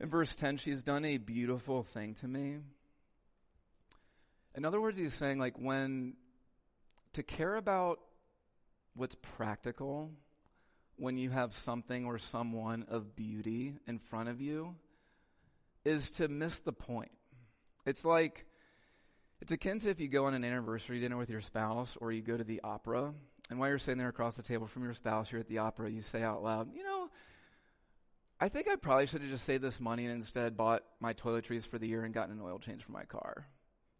in 0.00 0.08
verse 0.08 0.34
10, 0.34 0.56
she's 0.56 0.82
done 0.82 1.04
a 1.04 1.18
beautiful 1.18 1.82
thing 1.82 2.14
to 2.14 2.28
me. 2.28 2.56
In 4.54 4.64
other 4.64 4.80
words, 4.80 4.96
he's 4.96 5.14
saying, 5.14 5.38
like, 5.38 5.58
when 5.58 6.14
to 7.12 7.22
care 7.22 7.54
about 7.54 8.00
what's 8.94 9.16
practical, 9.36 10.10
when 10.96 11.16
you 11.16 11.30
have 11.30 11.52
something 11.54 12.06
or 12.06 12.18
someone 12.18 12.86
of 12.88 13.14
beauty 13.14 13.74
in 13.86 13.98
front 13.98 14.28
of 14.28 14.40
you, 14.40 14.74
is 15.84 16.10
to 16.10 16.28
miss 16.28 16.58
the 16.60 16.72
point. 16.72 17.12
It's 17.86 18.04
like, 18.04 18.46
it's 19.40 19.52
akin 19.52 19.78
to 19.80 19.90
if 19.90 20.00
you 20.00 20.08
go 20.08 20.26
on 20.26 20.34
an 20.34 20.44
anniversary 20.44 21.00
dinner 21.00 21.16
with 21.16 21.30
your 21.30 21.40
spouse 21.40 21.96
or 22.00 22.12
you 22.12 22.22
go 22.22 22.36
to 22.36 22.44
the 22.44 22.60
opera, 22.64 23.12
and 23.48 23.58
while 23.58 23.68
you're 23.68 23.78
sitting 23.78 23.98
there 23.98 24.08
across 24.08 24.36
the 24.36 24.42
table 24.42 24.66
from 24.66 24.84
your 24.84 24.94
spouse, 24.94 25.30
you're 25.32 25.40
at 25.40 25.48
the 25.48 25.58
opera, 25.58 25.90
you 25.90 26.02
say 26.02 26.22
out 26.22 26.42
loud, 26.42 26.74
you 26.74 26.84
know, 26.84 27.08
I 28.40 28.48
think 28.48 28.68
I 28.68 28.76
probably 28.76 29.06
should 29.06 29.20
have 29.20 29.30
just 29.30 29.44
saved 29.44 29.62
this 29.62 29.80
money 29.80 30.06
and 30.06 30.14
instead 30.14 30.56
bought 30.56 30.82
my 30.98 31.12
toiletries 31.12 31.66
for 31.66 31.78
the 31.78 31.86
year 31.86 32.04
and 32.04 32.14
gotten 32.14 32.38
an 32.38 32.40
oil 32.42 32.58
change 32.58 32.82
for 32.82 32.92
my 32.92 33.04
car. 33.04 33.46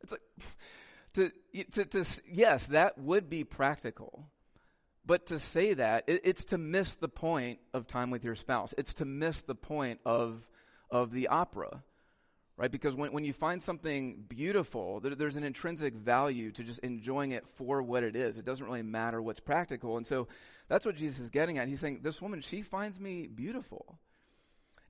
It's 0.02 0.12
like, 0.12 0.22
to, 1.14 1.30
to, 1.72 1.84
to 1.84 2.22
yes, 2.32 2.66
that 2.68 2.96
would 2.96 3.28
be 3.28 3.44
practical. 3.44 4.24
But 5.04 5.26
to 5.26 5.38
say 5.38 5.74
that, 5.74 6.04
it, 6.06 6.22
it's 6.24 6.46
to 6.46 6.58
miss 6.58 6.94
the 6.94 7.08
point 7.08 7.58
of 7.74 7.86
time 7.86 8.10
with 8.10 8.24
your 8.24 8.34
spouse. 8.34 8.74
It's 8.78 8.94
to 8.94 9.04
miss 9.04 9.42
the 9.42 9.54
point 9.54 10.00
of, 10.06 10.40
of 10.90 11.12
the 11.12 11.28
opera, 11.28 11.82
right? 12.56 12.70
Because 12.70 12.94
when, 12.94 13.12
when 13.12 13.24
you 13.24 13.32
find 13.34 13.62
something 13.62 14.24
beautiful, 14.26 15.00
there, 15.00 15.14
there's 15.14 15.36
an 15.36 15.44
intrinsic 15.44 15.94
value 15.94 16.50
to 16.52 16.62
just 16.62 16.78
enjoying 16.80 17.32
it 17.32 17.44
for 17.56 17.82
what 17.82 18.04
it 18.04 18.16
is. 18.16 18.38
It 18.38 18.44
doesn't 18.46 18.64
really 18.64 18.82
matter 18.82 19.20
what's 19.20 19.40
practical. 19.40 19.98
And 19.98 20.06
so 20.06 20.28
that's 20.68 20.86
what 20.86 20.96
Jesus 20.96 21.18
is 21.18 21.30
getting 21.30 21.58
at. 21.58 21.68
He's 21.68 21.80
saying, 21.80 22.00
This 22.02 22.22
woman, 22.22 22.40
she 22.40 22.62
finds 22.62 23.00
me 23.00 23.26
beautiful. 23.26 23.98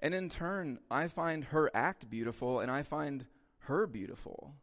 And 0.03 0.15
in 0.15 0.29
turn, 0.29 0.79
I 0.91 1.09
find 1.09 1.45
her 1.45 1.71
act 1.75 2.09
beautiful 2.09 2.61
and 2.61 2.71
I 2.71 2.83
find 2.83 3.27
her 3.61 3.87
beautiful. 3.87 4.55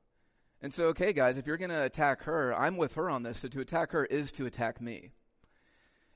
And 0.62 0.74
so, 0.74 0.86
okay, 0.88 1.14
guys, 1.14 1.38
if 1.38 1.46
you're 1.46 1.58
going 1.58 1.70
to 1.70 1.84
attack 1.84 2.24
her, 2.24 2.54
I'm 2.56 2.78
with 2.78 2.94
her 2.94 3.10
on 3.10 3.24
this. 3.24 3.40
So 3.40 3.48
to 3.48 3.62
attack 3.62 3.92
her 3.92 4.06
is 4.06 4.32
to 4.34 4.48
attack 4.48 4.82
me. 4.82 5.12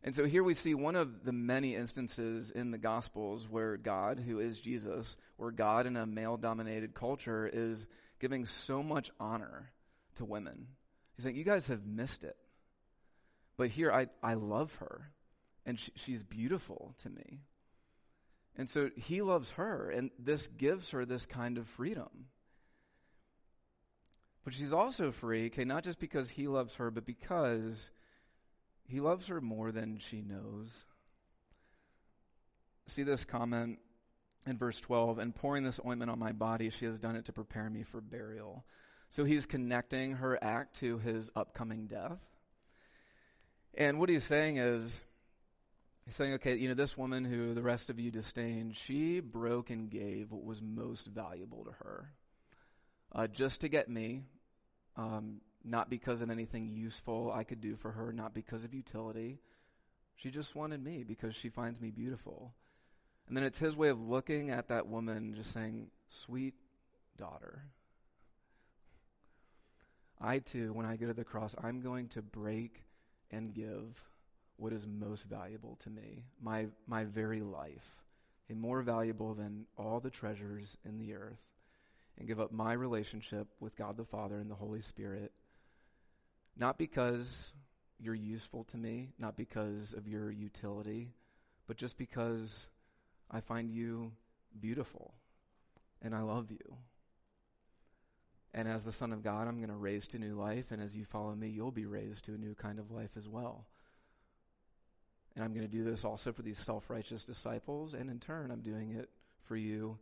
And 0.04 0.16
so 0.16 0.26
here 0.26 0.44
we 0.44 0.56
see 0.56 0.74
one 0.74 0.96
of 0.96 1.26
the 1.26 1.32
many 1.32 1.76
instances 1.76 2.50
in 2.50 2.72
the 2.72 2.80
Gospels 2.80 3.48
where 3.48 3.78
God, 3.78 4.20
who 4.20 4.40
is 4.40 4.60
Jesus, 4.60 5.16
where 5.38 5.52
God 5.52 5.86
in 5.86 5.96
a 5.96 6.08
male 6.08 6.38
dominated 6.38 6.96
culture 6.96 7.48
is 7.52 7.86
giving 8.20 8.48
so 8.48 8.82
much 8.82 9.12
honor 9.20 9.72
to 10.16 10.26
women. 10.26 10.68
He's 11.16 11.24
saying, 11.24 11.36
You 11.36 11.44
guys 11.44 11.68
have 11.68 11.86
missed 11.86 12.24
it. 12.24 12.36
But 13.58 13.70
here, 13.70 13.92
I, 13.92 14.08
I 14.24 14.34
love 14.34 14.74
her, 14.78 15.12
and 15.68 15.80
she, 15.80 15.92
she's 15.96 16.24
beautiful 16.24 16.96
to 17.04 17.10
me. 17.12 17.42
And 18.58 18.70
so 18.70 18.90
he 18.96 19.22
loves 19.22 19.52
her, 19.52 19.90
and 19.90 20.12
this 20.20 20.48
gives 20.48 20.92
her 20.92 21.06
this 21.06 21.26
kind 21.26 21.58
of 21.58 21.68
freedom. 21.68 22.28
But 24.44 24.54
she's 24.54 24.74
also 24.74 25.12
free, 25.12 25.48
okay, 25.48 25.66
not 25.66 25.84
just 25.84 26.00
because 26.00 26.30
he 26.30 26.48
loves 26.48 26.76
her, 26.76 26.92
but 26.92 27.06
because 27.06 27.92
he 28.88 29.00
loves 29.00 29.28
her 29.28 29.40
more 29.40 29.72
than 29.72 29.98
she 29.98 30.22
knows. 30.22 30.86
See 32.88 33.04
this 33.04 33.24
comment 33.24 33.80
in 34.46 34.58
verse 34.58 34.82
12 34.82 35.20
and 35.20 35.36
pouring 35.36 35.64
this 35.64 35.80
ointment 35.86 36.12
on 36.12 36.20
my 36.20 36.32
body, 36.32 36.70
she 36.70 36.86
has 36.86 37.00
done 37.00 37.16
it 37.16 37.26
to 37.26 37.34
prepare 37.34 37.70
me 37.70 37.84
for 37.84 38.02
burial. 38.02 38.66
So 39.12 39.24
he's 39.24 39.46
connecting 39.46 40.14
her 40.14 40.42
act 40.44 40.78
to 40.78 40.98
his 40.98 41.30
upcoming 41.36 41.86
death. 41.88 42.20
And 43.74 44.00
what 44.00 44.10
he's 44.10 44.24
saying 44.24 44.58
is, 44.58 45.02
He's 46.12 46.18
saying, 46.18 46.34
okay, 46.34 46.56
you 46.56 46.68
know, 46.68 46.74
this 46.74 46.98
woman 46.98 47.24
who 47.24 47.54
the 47.54 47.62
rest 47.62 47.90
of 47.90 47.98
you 47.98 48.12
disdained, 48.12 48.76
she 48.76 49.22
broke 49.22 49.70
and 49.70 49.90
gave 49.90 50.34
what 50.34 50.44
was 50.44 50.62
most 50.62 51.08
valuable 51.08 51.64
to 51.64 51.72
her. 51.72 52.12
Uh, 53.16 53.28
just 53.28 53.62
to 53.62 53.70
get 53.70 53.88
me, 53.88 54.24
um, 54.98 55.40
not 55.64 55.90
because 55.90 56.22
of 56.22 56.30
anything 56.30 56.68
useful 56.68 57.32
I 57.34 57.46
could 57.46 57.62
do 57.62 57.78
for 57.78 57.92
her, 57.92 58.12
not 58.12 58.34
because 58.34 58.66
of 58.66 58.74
utility. 58.74 59.40
She 60.18 60.32
just 60.32 60.54
wanted 60.54 60.84
me 60.84 61.06
because 61.06 61.34
she 61.34 61.48
finds 61.48 61.80
me 61.80 61.92
beautiful. 61.92 62.56
And 63.30 63.38
then 63.38 63.46
it's 63.46 63.60
his 63.60 63.78
way 63.78 63.88
of 63.88 64.02
looking 64.02 64.50
at 64.50 64.68
that 64.68 64.88
woman, 64.88 65.34
just 65.34 65.54
saying, 65.54 65.92
sweet 66.10 66.56
daughter. 67.16 67.64
I 70.20 70.40
too, 70.40 70.74
when 70.74 70.86
I 70.86 70.98
go 70.98 71.08
to 71.08 71.14
the 71.14 71.24
cross, 71.24 71.56
I'm 71.64 71.80
going 71.80 72.10
to 72.10 72.22
break 72.22 72.84
and 73.32 73.54
give 73.54 74.11
what 74.62 74.74
is 74.74 74.86
most 74.86 75.24
valuable 75.24 75.76
to 75.82 75.90
me, 75.90 76.24
my, 76.40 76.68
my 76.86 77.04
very 77.04 77.42
life, 77.42 78.06
and 78.48 78.62
more 78.62 78.84
valuable 78.84 79.34
than 79.34 79.66
all 79.76 80.00
the 80.00 80.12
treasures 80.12 80.78
in 80.86 81.00
the 81.00 81.16
earth, 81.16 81.42
and 82.20 82.28
give 82.28 82.40
up 82.40 82.52
my 82.52 82.72
relationship 82.72 83.48
with 83.60 83.76
God 83.76 83.98
the 83.98 84.06
Father 84.06 84.38
and 84.38 84.52
the 84.52 84.56
Holy 84.56 84.82
Spirit, 84.82 85.32
not 86.56 86.78
because 86.78 87.54
you're 88.00 88.14
useful 88.14 88.64
to 88.66 88.78
me, 88.78 89.10
not 89.18 89.36
because 89.36 89.94
of 89.94 90.08
your 90.08 90.30
utility, 90.30 91.10
but 91.66 91.76
just 91.76 91.98
because 91.98 92.68
I 93.32 93.40
find 93.40 93.72
you 93.72 94.12
beautiful 94.60 95.16
and 96.04 96.14
I 96.14 96.22
love 96.22 96.52
you. 96.52 96.78
And 98.54 98.68
as 98.68 98.84
the 98.84 98.92
Son 98.92 99.12
of 99.12 99.24
God, 99.24 99.48
I'm 99.48 99.58
going 99.58 99.70
to 99.70 99.76
raise 99.76 100.08
to 100.10 100.20
new 100.20 100.36
life, 100.36 100.66
and 100.70 100.80
as 100.80 100.96
you 100.96 101.06
follow 101.06 101.34
me, 101.34 101.48
you'll 101.48 101.72
be 101.72 101.88
raised 101.88 102.26
to 102.26 102.36
a 102.36 102.38
new 102.38 102.54
kind 102.54 102.78
of 102.78 102.92
life 102.92 103.18
as 103.18 103.28
well. 103.28 103.66
And 105.36 105.46
I'm 105.46 105.54
going 105.54 105.66
to 105.66 105.72
do 105.72 105.84
this 105.84 106.04
also 106.04 106.34
for 106.34 106.42
these 106.42 106.58
self 106.58 106.90
righteous 106.90 107.24
disciples, 107.24 107.94
and 107.94 108.10
in 108.10 108.20
turn, 108.20 108.52
I'm 108.52 108.62
doing 108.62 108.92
it 108.92 109.10
for 109.44 109.56
you 109.56 109.98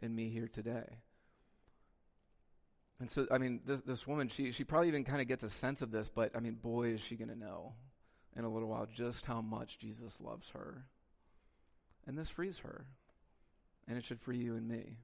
and 0.00 0.14
me 0.14 0.28
here 0.28 0.48
today. 0.48 0.98
And 3.00 3.10
so, 3.10 3.26
I 3.30 3.38
mean, 3.38 3.60
this, 3.66 3.80
this 3.80 4.06
woman, 4.06 4.28
she, 4.28 4.52
she 4.52 4.64
probably 4.64 4.88
even 4.88 5.04
kind 5.04 5.20
of 5.20 5.26
gets 5.26 5.42
a 5.42 5.50
sense 5.50 5.82
of 5.82 5.90
this, 5.90 6.08
but 6.08 6.36
I 6.36 6.40
mean, 6.40 6.54
boy, 6.54 6.90
is 6.90 7.00
she 7.00 7.16
going 7.16 7.28
to 7.28 7.38
know 7.38 7.72
in 8.36 8.44
a 8.44 8.48
little 8.48 8.68
while 8.68 8.86
just 8.92 9.26
how 9.26 9.40
much 9.40 9.78
Jesus 9.78 10.20
loves 10.20 10.50
her. 10.50 10.84
And 12.06 12.18
this 12.18 12.30
frees 12.30 12.58
her. 12.58 12.86
And 13.88 13.96
it 13.98 14.04
should 14.04 14.20
free 14.20 14.38
you 14.38 14.56
and 14.56 14.66
me. 14.68 14.96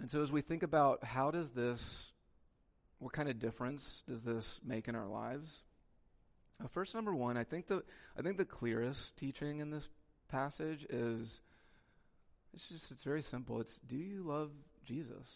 And 0.00 0.10
so, 0.10 0.22
as 0.22 0.32
we 0.32 0.40
think 0.40 0.62
about 0.62 1.04
how 1.04 1.30
does 1.30 1.50
this, 1.50 2.12
what 2.98 3.12
kind 3.12 3.28
of 3.28 3.38
difference 3.38 4.02
does 4.08 4.22
this 4.22 4.60
make 4.64 4.88
in 4.88 4.96
our 4.96 5.06
lives? 5.06 5.50
Uh, 6.62 6.68
first, 6.68 6.94
number 6.94 7.14
one, 7.14 7.36
I 7.36 7.44
think 7.44 7.66
the 7.66 7.82
I 8.18 8.22
think 8.22 8.36
the 8.36 8.44
clearest 8.44 9.16
teaching 9.16 9.60
in 9.60 9.70
this 9.70 9.88
passage 10.28 10.86
is 10.88 11.40
it's 12.52 12.66
just 12.66 12.90
it's 12.90 13.04
very 13.04 13.22
simple. 13.22 13.60
It's 13.60 13.78
do 13.78 13.96
you 13.96 14.22
love 14.22 14.50
Jesus? 14.84 15.26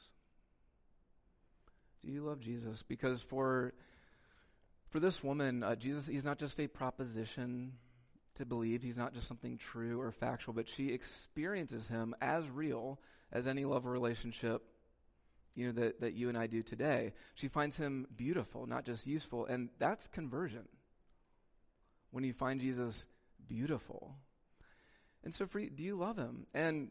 Do 2.05 2.13
you 2.13 2.23
love 2.23 2.41
Jesus? 2.41 2.83
Because 2.83 3.23
for 3.23 3.75
for 4.91 5.01
this 5.01 5.23
woman, 5.23 5.63
uh, 5.63 5.75
Jesus 5.75 6.07
he's 6.07 6.25
not 6.25 6.39
just 6.39 6.61
a 6.61 6.67
proposition 6.67 7.73
to 8.37 8.47
believe. 8.47 8.83
He's 8.83 8.99
not 8.99 9.13
just 9.13 9.27
something 9.27 9.59
true 9.59 10.01
or 10.01 10.13
factual, 10.13 10.55
but 10.55 10.69
she 10.69 10.93
experiences 10.93 11.89
him 11.89 12.15
as 12.21 12.49
real 12.49 13.01
as 13.33 13.47
any 13.47 13.65
love 13.65 13.85
relationship 13.85 14.63
you 15.59 15.67
know, 15.67 15.73
that, 15.73 16.01
that 16.01 16.15
you 16.15 16.29
and 16.29 16.39
I 16.39 16.47
do 16.47 16.63
today. 16.63 17.13
She 17.35 17.49
finds 17.49 17.77
him 17.77 18.07
beautiful, 18.17 18.67
not 18.67 18.85
just 18.85 19.09
useful. 19.09 19.45
And 19.47 19.71
that's 19.81 20.07
conversion. 20.07 20.69
When 22.11 22.25
you 22.25 22.33
find 22.33 22.61
Jesus 22.61 23.07
beautiful. 23.47 24.15
And 25.25 25.35
so 25.35 25.47
for 25.47 25.59
you, 25.59 25.71
do 25.71 25.85
you 25.85 25.97
love 25.97 26.17
him? 26.17 26.47
And 26.55 26.91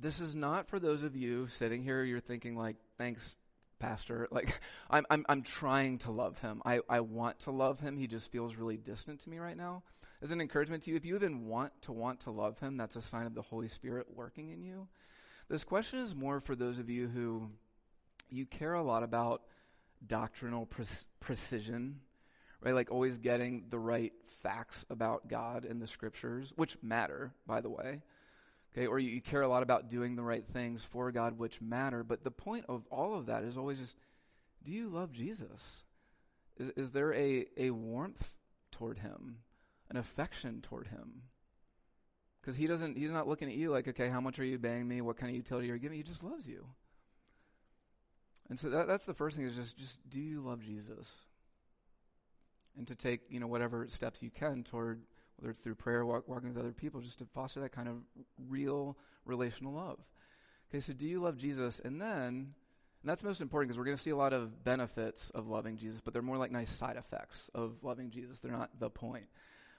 this 0.00 0.20
is 0.20 0.34
not 0.34 0.68
for 0.68 0.78
those 0.78 1.02
of 1.02 1.16
you 1.16 1.46
sitting 1.48 1.82
here, 1.82 2.04
you're 2.04 2.20
thinking 2.20 2.56
like, 2.56 2.76
thanks, 2.98 3.36
pastor. 3.78 4.28
Like, 4.38 4.60
I'm, 4.90 5.06
I'm, 5.10 5.24
I'm 5.28 5.42
trying 5.42 5.98
to 5.98 6.12
love 6.12 6.38
him. 6.38 6.62
I, 6.64 6.80
I 6.88 7.00
want 7.00 7.40
to 7.40 7.50
love 7.50 7.80
him. 7.80 7.96
He 7.96 8.06
just 8.06 8.30
feels 8.30 8.56
really 8.56 8.76
distant 8.76 9.20
to 9.20 9.30
me 9.30 9.38
right 9.38 9.56
now. 9.56 9.82
As 10.20 10.30
an 10.32 10.40
encouragement 10.40 10.82
to 10.84 10.90
you, 10.90 10.96
if 10.96 11.04
you 11.04 11.14
even 11.14 11.46
want 11.46 11.72
to 11.82 11.92
want 11.92 12.20
to 12.20 12.30
love 12.30 12.58
him, 12.58 12.76
that's 12.76 12.96
a 12.96 13.02
sign 13.02 13.26
of 13.26 13.34
the 13.34 13.42
Holy 13.42 13.68
Spirit 13.68 14.06
working 14.14 14.50
in 14.50 14.62
you. 14.62 14.88
This 15.48 15.64
question 15.64 16.00
is 16.00 16.14
more 16.14 16.40
for 16.40 16.56
those 16.56 16.78
of 16.78 16.90
you 16.90 17.08
who 17.08 17.48
you 18.28 18.44
care 18.44 18.74
a 18.74 18.82
lot 18.82 19.02
about 19.02 19.42
doctrinal 20.06 20.66
pre- 20.66 20.84
precision, 21.20 22.00
right? 22.60 22.74
Like 22.74 22.90
always 22.90 23.18
getting 23.18 23.64
the 23.70 23.78
right 23.78 24.12
facts 24.42 24.84
about 24.90 25.28
God 25.28 25.64
and 25.64 25.80
the 25.80 25.86
scriptures, 25.86 26.52
which 26.56 26.76
matter, 26.82 27.32
by 27.46 27.60
the 27.60 27.70
way. 27.70 28.02
Okay, 28.72 28.86
or 28.86 28.98
you, 28.98 29.10
you 29.10 29.20
care 29.20 29.42
a 29.42 29.48
lot 29.48 29.62
about 29.62 29.88
doing 29.88 30.14
the 30.14 30.22
right 30.22 30.44
things 30.46 30.84
for 30.84 31.10
God, 31.10 31.38
which 31.38 31.60
matter. 31.60 32.04
But 32.04 32.22
the 32.22 32.30
point 32.30 32.66
of 32.68 32.84
all 32.90 33.16
of 33.16 33.26
that 33.26 33.42
is 33.42 33.56
always 33.56 33.78
just 33.78 33.96
do 34.62 34.72
you 34.72 34.88
love 34.88 35.12
Jesus? 35.12 35.60
Is, 36.58 36.70
is 36.76 36.90
there 36.90 37.14
a, 37.14 37.46
a 37.56 37.70
warmth 37.70 38.34
toward 38.70 38.98
him, 38.98 39.38
an 39.88 39.96
affection 39.96 40.60
toward 40.60 40.88
him? 40.88 41.22
Because 42.40 42.56
he 42.56 42.66
doesn't, 42.66 42.96
he's 42.96 43.10
not 43.10 43.28
looking 43.28 43.48
at 43.48 43.56
you 43.56 43.70
like, 43.70 43.88
okay, 43.88 44.08
how 44.08 44.20
much 44.20 44.38
are 44.38 44.44
you 44.44 44.58
paying 44.58 44.86
me? 44.86 45.00
What 45.00 45.16
kind 45.16 45.30
of 45.30 45.36
utility 45.36 45.70
are 45.70 45.74
you 45.74 45.80
giving? 45.80 45.96
He 45.96 46.02
just 46.02 46.24
loves 46.24 46.46
you. 46.46 46.66
And 48.48 48.58
so 48.58 48.70
that, 48.70 48.86
that's 48.86 49.04
the 49.04 49.14
first 49.14 49.36
thing 49.36 49.46
is 49.46 49.56
just, 49.56 49.76
just 49.76 49.98
do 50.08 50.20
you 50.20 50.40
love 50.40 50.62
Jesus? 50.62 51.06
And 52.76 52.86
to 52.86 52.94
take, 52.94 53.22
you 53.28 53.40
know, 53.40 53.46
whatever 53.46 53.88
steps 53.88 54.22
you 54.22 54.30
can 54.30 54.62
toward 54.62 55.02
whether 55.38 55.50
it's 55.50 55.60
through 55.60 55.76
prayer, 55.76 56.04
walk, 56.04 56.28
walking 56.28 56.48
with 56.48 56.58
other 56.58 56.72
people, 56.72 57.00
just 57.00 57.18
to 57.20 57.24
foster 57.26 57.60
that 57.60 57.72
kind 57.72 57.88
of 57.88 57.96
real 58.48 58.96
relational 59.24 59.72
love. 59.72 59.98
Okay, 60.68 60.80
so 60.80 60.92
do 60.92 61.06
you 61.06 61.20
love 61.20 61.36
Jesus? 61.36 61.80
And 61.84 62.00
then, 62.00 62.08
and 62.18 62.54
that's 63.04 63.22
most 63.22 63.40
important 63.40 63.68
because 63.68 63.78
we're 63.78 63.84
going 63.84 63.96
to 63.96 64.02
see 64.02 64.10
a 64.10 64.16
lot 64.16 64.32
of 64.32 64.64
benefits 64.64 65.30
of 65.30 65.48
loving 65.48 65.76
Jesus, 65.76 66.00
but 66.00 66.12
they're 66.12 66.22
more 66.22 66.36
like 66.36 66.50
nice 66.50 66.70
side 66.70 66.96
effects 66.96 67.50
of 67.54 67.76
loving 67.82 68.10
Jesus. 68.10 68.40
They're 68.40 68.52
not 68.52 68.70
the 68.78 68.90
point. 68.90 69.26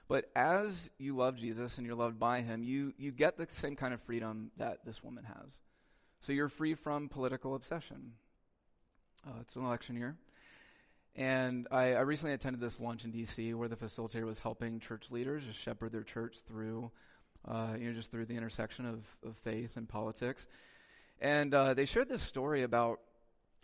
But 0.08 0.28
as 0.34 0.90
you 0.98 1.14
love 1.14 1.36
Jesus 1.36 1.78
and 1.78 1.86
you're 1.86 1.94
loved 1.94 2.18
by 2.18 2.40
him, 2.40 2.64
you, 2.64 2.94
you 2.98 3.12
get 3.12 3.36
the 3.36 3.46
same 3.48 3.76
kind 3.76 3.94
of 3.94 4.00
freedom 4.02 4.50
that 4.56 4.84
this 4.84 5.04
woman 5.04 5.24
has. 5.24 5.52
So 6.20 6.32
you're 6.32 6.48
free 6.48 6.74
from 6.74 7.08
political 7.08 7.54
obsession. 7.54 8.14
Uh, 9.26 9.34
it's 9.42 9.54
an 9.54 9.64
election 9.64 9.96
year. 9.96 10.16
And 11.16 11.66
I, 11.70 11.94
I, 11.94 12.00
recently 12.00 12.34
attended 12.34 12.60
this 12.60 12.78
lunch 12.78 13.04
in 13.04 13.10
D.C. 13.10 13.52
where 13.54 13.68
the 13.68 13.76
facilitator 13.76 14.24
was 14.24 14.38
helping 14.38 14.78
church 14.78 15.10
leaders 15.10 15.44
just 15.44 15.58
shepherd 15.58 15.90
their 15.90 16.04
church 16.04 16.38
through, 16.46 16.90
uh, 17.46 17.74
you 17.78 17.88
know, 17.88 17.92
just 17.92 18.12
through 18.12 18.26
the 18.26 18.36
intersection 18.36 18.86
of, 18.86 19.04
of 19.28 19.36
faith 19.38 19.76
and 19.76 19.88
politics. 19.88 20.46
And 21.20 21.52
uh, 21.52 21.74
they 21.74 21.84
shared 21.84 22.08
this 22.08 22.22
story 22.22 22.62
about 22.62 23.00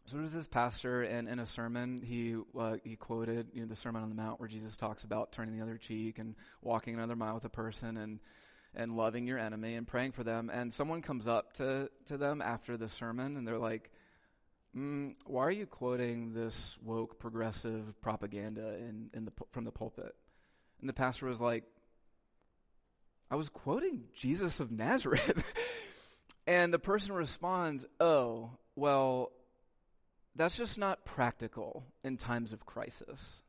so 0.07 0.19
there's 0.19 0.33
this 0.33 0.47
pastor, 0.47 1.03
and 1.03 1.29
in 1.29 1.41
a 1.41 1.47
sermon, 1.47 2.01
he 2.01 2.37
uh, 2.57 2.77
he 2.85 2.95
quoted 2.95 3.49
you 3.53 3.63
know 3.63 3.67
the 3.67 3.75
Sermon 3.75 4.05
on 4.05 4.09
the 4.09 4.15
Mount 4.15 4.39
where 4.39 4.49
Jesus 4.49 4.77
talks 4.77 5.03
about 5.03 5.33
turning 5.33 5.57
the 5.57 5.63
other 5.63 5.77
cheek 5.77 6.21
and 6.21 6.37
walking 6.63 6.95
another 6.95 7.17
mile 7.17 7.35
with 7.35 7.45
a 7.45 7.51
person 7.51 7.97
and 7.97 8.21
and 8.73 8.97
loving 8.97 9.27
your 9.27 9.39
enemy 9.39 9.75
and 9.75 9.85
praying 9.85 10.13
for 10.13 10.23
them. 10.23 10.49
And 10.49 10.73
someone 10.73 11.03
comes 11.03 11.27
up 11.27 11.55
to 11.55 11.91
to 12.05 12.17
them 12.17 12.41
after 12.41 12.77
the 12.77 12.89
sermon, 12.89 13.37
and 13.37 13.49
they're 13.49 13.59
like, 13.59 13.91
mm, 14.77 15.15
why 15.25 15.43
are 15.45 15.51
you 15.51 15.67
quoting 15.67 16.33
this 16.33 16.77
woke 16.83 17.19
progressive 17.19 18.01
propaganda 18.01 18.77
in, 18.79 19.11
in 19.15 19.25
the, 19.25 19.33
from 19.51 19.65
the 19.65 19.73
pulpit? 19.73 20.15
And 20.81 20.89
the 20.89 20.95
pastor 20.95 21.27
was 21.27 21.41
like, 21.41 21.65
I 23.31 23.37
was 23.37 23.49
quoting 23.49 24.05
Jesus 24.15 24.61
of 24.61 24.71
Nazareth. 24.71 25.45
and 26.47 26.73
the 26.73 26.79
person 26.79 27.15
responds, 27.15 27.85
Oh, 27.99 28.51
well, 28.77 29.33
that's 30.37 30.57
just 30.57 30.79
not 30.79 31.05
practical 31.05 31.85
in 32.05 32.17
times 32.17 32.53
of 32.53 32.67
crisis. 32.67 33.41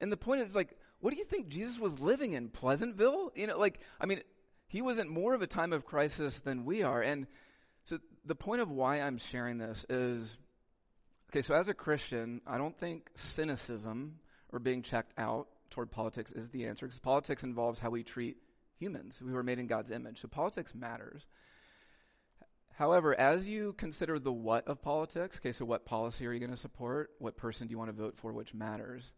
And 0.00 0.12
the 0.12 0.16
point 0.16 0.42
is, 0.42 0.54
like, 0.54 0.76
what 1.00 1.12
do 1.12 1.16
you 1.16 1.24
think 1.24 1.48
Jesus 1.48 1.78
was 1.78 2.00
living 2.00 2.32
in? 2.32 2.48
Pleasantville? 2.48 3.32
You 3.34 3.46
know, 3.46 3.58
like, 3.58 3.80
I 4.00 4.06
mean, 4.06 4.20
he 4.66 4.82
was 4.82 4.98
in 4.98 5.08
more 5.08 5.34
of 5.34 5.42
a 5.42 5.46
time 5.46 5.72
of 5.72 5.84
crisis 5.86 6.40
than 6.40 6.64
we 6.64 6.82
are. 6.82 7.00
And 7.00 7.26
the 8.26 8.34
point 8.34 8.60
of 8.60 8.70
why 8.70 9.00
I'm 9.00 9.18
sharing 9.18 9.58
this 9.58 9.86
is 9.88 10.36
okay, 11.30 11.42
so 11.42 11.54
as 11.54 11.68
a 11.68 11.74
Christian, 11.74 12.40
I 12.46 12.58
don't 12.58 12.76
think 12.76 13.08
cynicism 13.14 14.18
or 14.52 14.58
being 14.58 14.82
checked 14.82 15.14
out 15.16 15.48
toward 15.70 15.90
politics 15.90 16.32
is 16.32 16.50
the 16.50 16.66
answer 16.66 16.86
because 16.86 16.98
politics 16.98 17.42
involves 17.42 17.78
how 17.78 17.90
we 17.90 18.02
treat 18.02 18.36
humans. 18.78 19.20
We 19.24 19.32
were 19.32 19.42
made 19.42 19.58
in 19.58 19.66
God's 19.66 19.90
image. 19.90 20.20
So 20.20 20.28
politics 20.28 20.74
matters. 20.74 21.26
However, 22.74 23.18
as 23.18 23.48
you 23.48 23.72
consider 23.72 24.18
the 24.18 24.32
what 24.32 24.68
of 24.68 24.82
politics, 24.82 25.38
okay, 25.38 25.52
so 25.52 25.64
what 25.64 25.86
policy 25.86 26.26
are 26.26 26.32
you 26.32 26.40
going 26.40 26.50
to 26.50 26.58
support? 26.58 27.10
What 27.18 27.36
person 27.36 27.66
do 27.66 27.70
you 27.70 27.78
want 27.78 27.88
to 27.88 27.96
vote 27.96 28.16
for, 28.18 28.32
which 28.32 28.52
matters? 28.52 29.12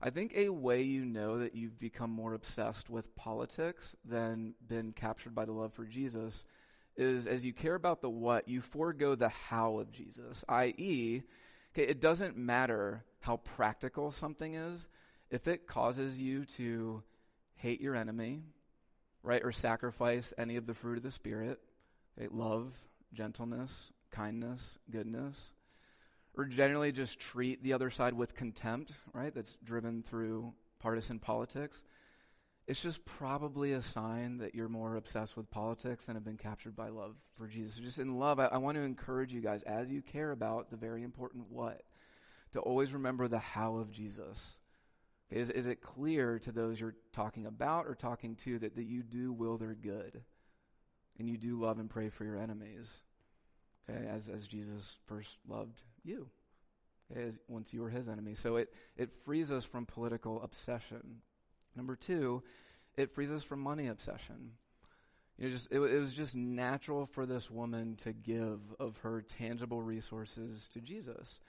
I 0.00 0.10
think 0.10 0.32
a 0.34 0.48
way 0.48 0.82
you 0.82 1.04
know 1.04 1.38
that 1.38 1.54
you've 1.54 1.78
become 1.78 2.10
more 2.10 2.32
obsessed 2.32 2.88
with 2.88 3.14
politics 3.14 3.94
than 4.04 4.54
been 4.66 4.92
captured 4.92 5.34
by 5.34 5.44
the 5.44 5.52
love 5.52 5.74
for 5.74 5.84
Jesus 5.84 6.44
is 6.96 7.26
as 7.26 7.44
you 7.44 7.52
care 7.52 7.74
about 7.74 8.00
the 8.00 8.10
what, 8.10 8.48
you 8.48 8.60
forego 8.60 9.14
the 9.14 9.28
how 9.28 9.78
of 9.78 9.92
Jesus, 9.92 10.44
i.e., 10.48 11.22
okay, 11.74 11.88
it 11.88 12.00
doesn't 12.00 12.36
matter 12.36 13.04
how 13.20 13.38
practical 13.38 14.10
something 14.10 14.54
is 14.54 14.86
if 15.30 15.48
it 15.48 15.66
causes 15.66 16.20
you 16.20 16.44
to 16.44 17.02
hate 17.54 17.80
your 17.80 17.96
enemy, 17.96 18.42
right, 19.22 19.42
or 19.42 19.52
sacrifice 19.52 20.34
any 20.36 20.56
of 20.56 20.66
the 20.66 20.74
fruit 20.74 20.98
of 20.98 21.02
the 21.02 21.10
Spirit, 21.10 21.60
okay, 22.18 22.28
love, 22.30 22.74
gentleness, 23.14 23.70
kindness, 24.10 24.78
goodness, 24.90 25.38
or 26.36 26.44
generally 26.44 26.92
just 26.92 27.18
treat 27.18 27.62
the 27.62 27.72
other 27.72 27.90
side 27.90 28.14
with 28.14 28.34
contempt, 28.34 28.92
right, 29.14 29.34
that's 29.34 29.56
driven 29.64 30.02
through 30.02 30.52
partisan 30.78 31.18
politics 31.18 31.82
it's 32.66 32.82
just 32.82 33.04
probably 33.04 33.72
a 33.72 33.82
sign 33.82 34.38
that 34.38 34.54
you're 34.54 34.68
more 34.68 34.96
obsessed 34.96 35.36
with 35.36 35.50
politics 35.50 36.04
than 36.04 36.14
have 36.14 36.24
been 36.24 36.36
captured 36.36 36.76
by 36.76 36.88
love 36.88 37.16
for 37.34 37.46
Jesus. 37.46 37.78
Just 37.78 37.98
in 37.98 38.18
love, 38.18 38.38
I, 38.38 38.46
I 38.46 38.58
want 38.58 38.76
to 38.76 38.82
encourage 38.82 39.34
you 39.34 39.40
guys, 39.40 39.62
as 39.64 39.90
you 39.90 40.00
care 40.00 40.30
about 40.30 40.70
the 40.70 40.76
very 40.76 41.02
important 41.02 41.50
what, 41.50 41.82
to 42.52 42.60
always 42.60 42.92
remember 42.92 43.26
the 43.26 43.38
how 43.38 43.76
of 43.76 43.90
Jesus. 43.90 44.38
Is, 45.30 45.50
is 45.50 45.66
it 45.66 45.80
clear 45.80 46.38
to 46.40 46.52
those 46.52 46.78
you're 46.78 46.94
talking 47.12 47.46
about 47.46 47.86
or 47.86 47.94
talking 47.94 48.36
to 48.36 48.58
that, 48.60 48.76
that 48.76 48.84
you 48.84 49.02
do 49.02 49.32
will 49.32 49.56
their 49.56 49.74
good 49.74 50.22
and 51.18 51.28
you 51.28 51.38
do 51.38 51.58
love 51.58 51.78
and 51.78 51.88
pray 51.88 52.10
for 52.10 52.24
your 52.24 52.36
enemies? 52.36 52.90
Okay, 53.88 54.06
as, 54.06 54.28
as 54.28 54.46
Jesus 54.46 54.98
first 55.06 55.38
loved 55.48 55.82
you, 56.04 56.28
okay, 57.10 57.24
as, 57.24 57.40
once 57.48 57.72
you 57.72 57.80
were 57.80 57.88
his 57.88 58.08
enemy. 58.08 58.34
So 58.34 58.56
it, 58.56 58.72
it 58.96 59.10
frees 59.24 59.50
us 59.50 59.64
from 59.64 59.86
political 59.86 60.42
obsession. 60.42 61.22
Number 61.76 61.96
two, 61.96 62.42
it 62.96 63.14
frees 63.14 63.30
us 63.30 63.42
from 63.42 63.60
money 63.60 63.88
obsession. 63.88 64.52
You 65.38 65.46
know, 65.46 65.50
just 65.50 65.72
it, 65.72 65.80
it, 65.80 65.98
was 65.98 66.14
just 66.14 66.36
natural 66.36 67.06
for 67.06 67.26
this 67.26 67.50
woman 67.50 67.96
to 67.96 68.12
give 68.12 68.60
of 68.78 68.96
her 68.98 69.22
tangible 69.22 69.82
resources 69.82 70.68
to 70.70 70.80
Jesus. 70.80 71.40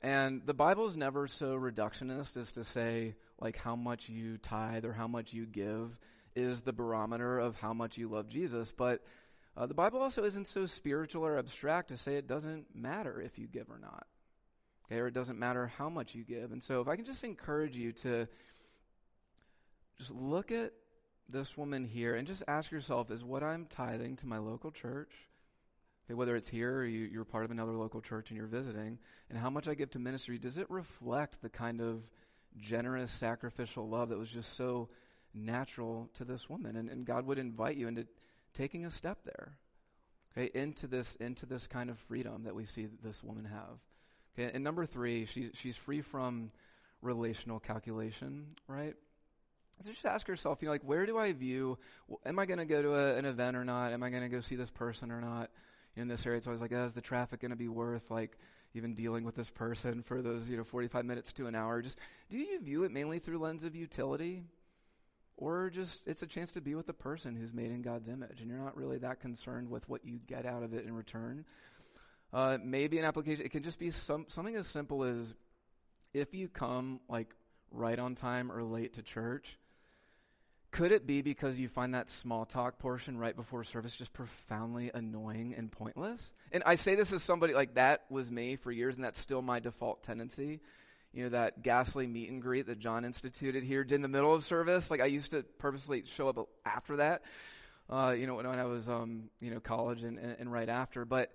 And 0.00 0.42
the 0.46 0.54
Bible 0.54 0.86
is 0.86 0.96
never 0.96 1.26
so 1.26 1.56
reductionist 1.56 2.36
as 2.36 2.52
to 2.52 2.62
say, 2.62 3.16
like, 3.40 3.56
how 3.56 3.74
much 3.74 4.08
you 4.08 4.38
tithe 4.38 4.84
or 4.84 4.92
how 4.92 5.08
much 5.08 5.32
you 5.32 5.44
give 5.44 5.98
is 6.36 6.60
the 6.60 6.72
barometer 6.72 7.38
of 7.38 7.56
how 7.56 7.72
much 7.72 7.98
you 7.98 8.08
love 8.08 8.28
Jesus. 8.28 8.72
But 8.76 9.02
uh, 9.56 9.66
the 9.66 9.74
Bible 9.74 10.00
also 10.00 10.22
isn't 10.22 10.46
so 10.46 10.66
spiritual 10.66 11.26
or 11.26 11.36
abstract 11.36 11.88
to 11.88 11.96
say 11.96 12.14
it 12.14 12.28
doesn't 12.28 12.66
matter 12.74 13.20
if 13.20 13.38
you 13.38 13.48
give 13.48 13.68
or 13.70 13.78
not. 13.78 14.06
Okay, 14.86 15.00
or 15.00 15.08
it 15.08 15.14
doesn't 15.14 15.38
matter 15.38 15.66
how 15.66 15.90
much 15.90 16.14
you 16.14 16.22
give. 16.22 16.52
And 16.52 16.62
so 16.62 16.80
if 16.80 16.88
I 16.88 16.94
can 16.94 17.04
just 17.04 17.24
encourage 17.24 17.74
you 17.74 17.92
to 17.92 18.28
just 19.98 20.14
look 20.14 20.52
at 20.52 20.72
this 21.28 21.56
woman 21.56 21.84
here 21.84 22.14
and 22.14 22.26
just 22.26 22.42
ask 22.48 22.70
yourself 22.70 23.10
is 23.10 23.22
what 23.22 23.42
I'm 23.42 23.66
tithing 23.66 24.16
to 24.16 24.26
my 24.26 24.38
local 24.38 24.70
church, 24.70 25.10
okay, 26.06 26.14
whether 26.14 26.36
it's 26.36 26.48
here 26.48 26.78
or 26.78 26.84
you, 26.84 27.04
you're 27.04 27.24
part 27.24 27.44
of 27.44 27.50
another 27.50 27.72
local 27.72 28.00
church 28.00 28.30
and 28.30 28.38
you're 28.38 28.46
visiting, 28.46 28.98
and 29.28 29.38
how 29.38 29.50
much 29.50 29.68
I 29.68 29.74
give 29.74 29.90
to 29.90 29.98
ministry, 29.98 30.38
does 30.38 30.56
it 30.56 30.70
reflect 30.70 31.42
the 31.42 31.50
kind 31.50 31.80
of 31.80 32.02
generous, 32.56 33.10
sacrificial 33.10 33.88
love 33.88 34.08
that 34.08 34.18
was 34.18 34.30
just 34.30 34.54
so 34.54 34.88
natural 35.34 36.08
to 36.14 36.24
this 36.24 36.48
woman? 36.48 36.76
And, 36.76 36.88
and 36.88 37.04
God 37.04 37.26
would 37.26 37.38
invite 37.38 37.76
you 37.76 37.88
into 37.88 38.06
taking 38.54 38.86
a 38.86 38.90
step 38.90 39.18
there. 39.24 39.52
Okay, 40.36 40.50
into 40.54 40.86
this 40.86 41.16
into 41.16 41.46
this 41.46 41.66
kind 41.66 41.88
of 41.90 41.98
freedom 41.98 42.44
that 42.44 42.54
we 42.54 42.64
see 42.64 42.86
this 43.02 43.24
woman 43.24 43.46
have. 43.46 43.78
Okay, 44.38 44.52
and 44.54 44.62
number 44.62 44.86
three, 44.86 45.24
she, 45.24 45.50
she's 45.54 45.76
free 45.76 46.00
from 46.00 46.50
relational 47.02 47.58
calculation, 47.58 48.46
right? 48.68 48.94
So 49.80 49.90
just 49.90 50.04
ask 50.04 50.26
yourself, 50.26 50.58
you 50.60 50.66
know, 50.66 50.72
like, 50.72 50.82
where 50.82 51.06
do 51.06 51.18
I 51.18 51.32
view, 51.32 51.78
am 52.26 52.38
I 52.38 52.46
going 52.46 52.58
to 52.58 52.64
go 52.64 52.82
to 52.82 52.94
a, 52.94 53.16
an 53.16 53.24
event 53.24 53.56
or 53.56 53.64
not? 53.64 53.92
Am 53.92 54.02
I 54.02 54.10
going 54.10 54.24
to 54.24 54.28
go 54.28 54.40
see 54.40 54.56
this 54.56 54.70
person 54.70 55.12
or 55.12 55.20
not? 55.20 55.50
in 55.98 56.08
this 56.08 56.24
area, 56.26 56.38
it's 56.38 56.46
always 56.46 56.60
like, 56.60 56.72
oh, 56.72 56.84
is 56.84 56.92
the 56.92 57.00
traffic 57.00 57.40
going 57.40 57.50
to 57.50 57.56
be 57.56 57.68
worth 57.68 58.10
like 58.10 58.38
even 58.74 58.94
dealing 58.94 59.24
with 59.24 59.34
this 59.34 59.50
person 59.50 60.02
for 60.02 60.22
those, 60.22 60.48
you 60.48 60.56
know, 60.56 60.64
45 60.64 61.04
minutes 61.04 61.32
to 61.34 61.46
an 61.46 61.54
hour? 61.54 61.82
Just 61.82 61.98
do 62.30 62.38
you 62.38 62.60
view 62.60 62.84
it 62.84 62.92
mainly 62.92 63.18
through 63.18 63.38
lens 63.38 63.64
of 63.64 63.74
utility? 63.74 64.44
Or 65.36 65.70
just 65.70 66.02
it's 66.06 66.22
a 66.22 66.26
chance 66.26 66.52
to 66.52 66.60
be 66.60 66.74
with 66.74 66.88
a 66.88 66.94
person 66.94 67.36
who's 67.36 67.54
made 67.54 67.70
in 67.70 67.82
God's 67.82 68.08
image 68.08 68.40
and 68.40 68.50
you're 68.50 68.58
not 68.58 68.76
really 68.76 68.98
that 68.98 69.20
concerned 69.20 69.70
with 69.70 69.88
what 69.88 70.04
you 70.04 70.18
get 70.26 70.46
out 70.46 70.62
of 70.62 70.74
it 70.74 70.84
in 70.84 70.94
return. 70.94 71.44
Uh, 72.32 72.58
maybe 72.62 72.98
an 72.98 73.04
application, 73.04 73.44
it 73.44 73.50
can 73.50 73.62
just 73.62 73.78
be 73.78 73.90
some, 73.90 74.26
something 74.28 74.56
as 74.56 74.66
simple 74.66 75.04
as 75.04 75.34
if 76.12 76.34
you 76.34 76.48
come 76.48 77.00
like 77.08 77.34
right 77.70 77.98
on 77.98 78.14
time 78.14 78.50
or 78.50 78.62
late 78.62 78.94
to 78.94 79.02
church, 79.02 79.58
could 80.70 80.92
it 80.92 81.06
be 81.06 81.22
because 81.22 81.58
you 81.58 81.68
find 81.68 81.94
that 81.94 82.10
small 82.10 82.44
talk 82.44 82.78
portion 82.78 83.16
right 83.16 83.34
before 83.34 83.64
service 83.64 83.96
just 83.96 84.12
profoundly 84.12 84.90
annoying 84.92 85.54
and 85.56 85.72
pointless? 85.72 86.32
And 86.52 86.62
I 86.66 86.74
say 86.74 86.94
this 86.94 87.12
as 87.12 87.22
somebody 87.22 87.54
like 87.54 87.74
that 87.74 88.04
was 88.10 88.30
me 88.30 88.56
for 88.56 88.70
years, 88.70 88.96
and 88.96 89.04
that's 89.04 89.20
still 89.20 89.42
my 89.42 89.60
default 89.60 90.02
tendency. 90.02 90.60
You 91.12 91.24
know, 91.24 91.28
that 91.30 91.62
ghastly 91.62 92.06
meet 92.06 92.30
and 92.30 92.42
greet 92.42 92.66
that 92.66 92.78
John 92.78 93.06
instituted 93.06 93.64
here 93.64 93.82
in 93.82 94.02
the 94.02 94.08
middle 94.08 94.34
of 94.34 94.44
service. 94.44 94.90
Like, 94.90 95.00
I 95.00 95.06
used 95.06 95.30
to 95.30 95.42
purposely 95.58 96.04
show 96.04 96.28
up 96.28 96.48
after 96.66 96.96
that, 96.96 97.22
uh, 97.88 98.14
you 98.16 98.26
know, 98.26 98.34
when, 98.34 98.46
when 98.46 98.58
I 98.58 98.64
was, 98.64 98.90
um, 98.90 99.30
you 99.40 99.50
know, 99.50 99.60
college 99.60 100.04
and, 100.04 100.18
and, 100.18 100.36
and 100.38 100.52
right 100.52 100.68
after. 100.68 101.06
But 101.06 101.32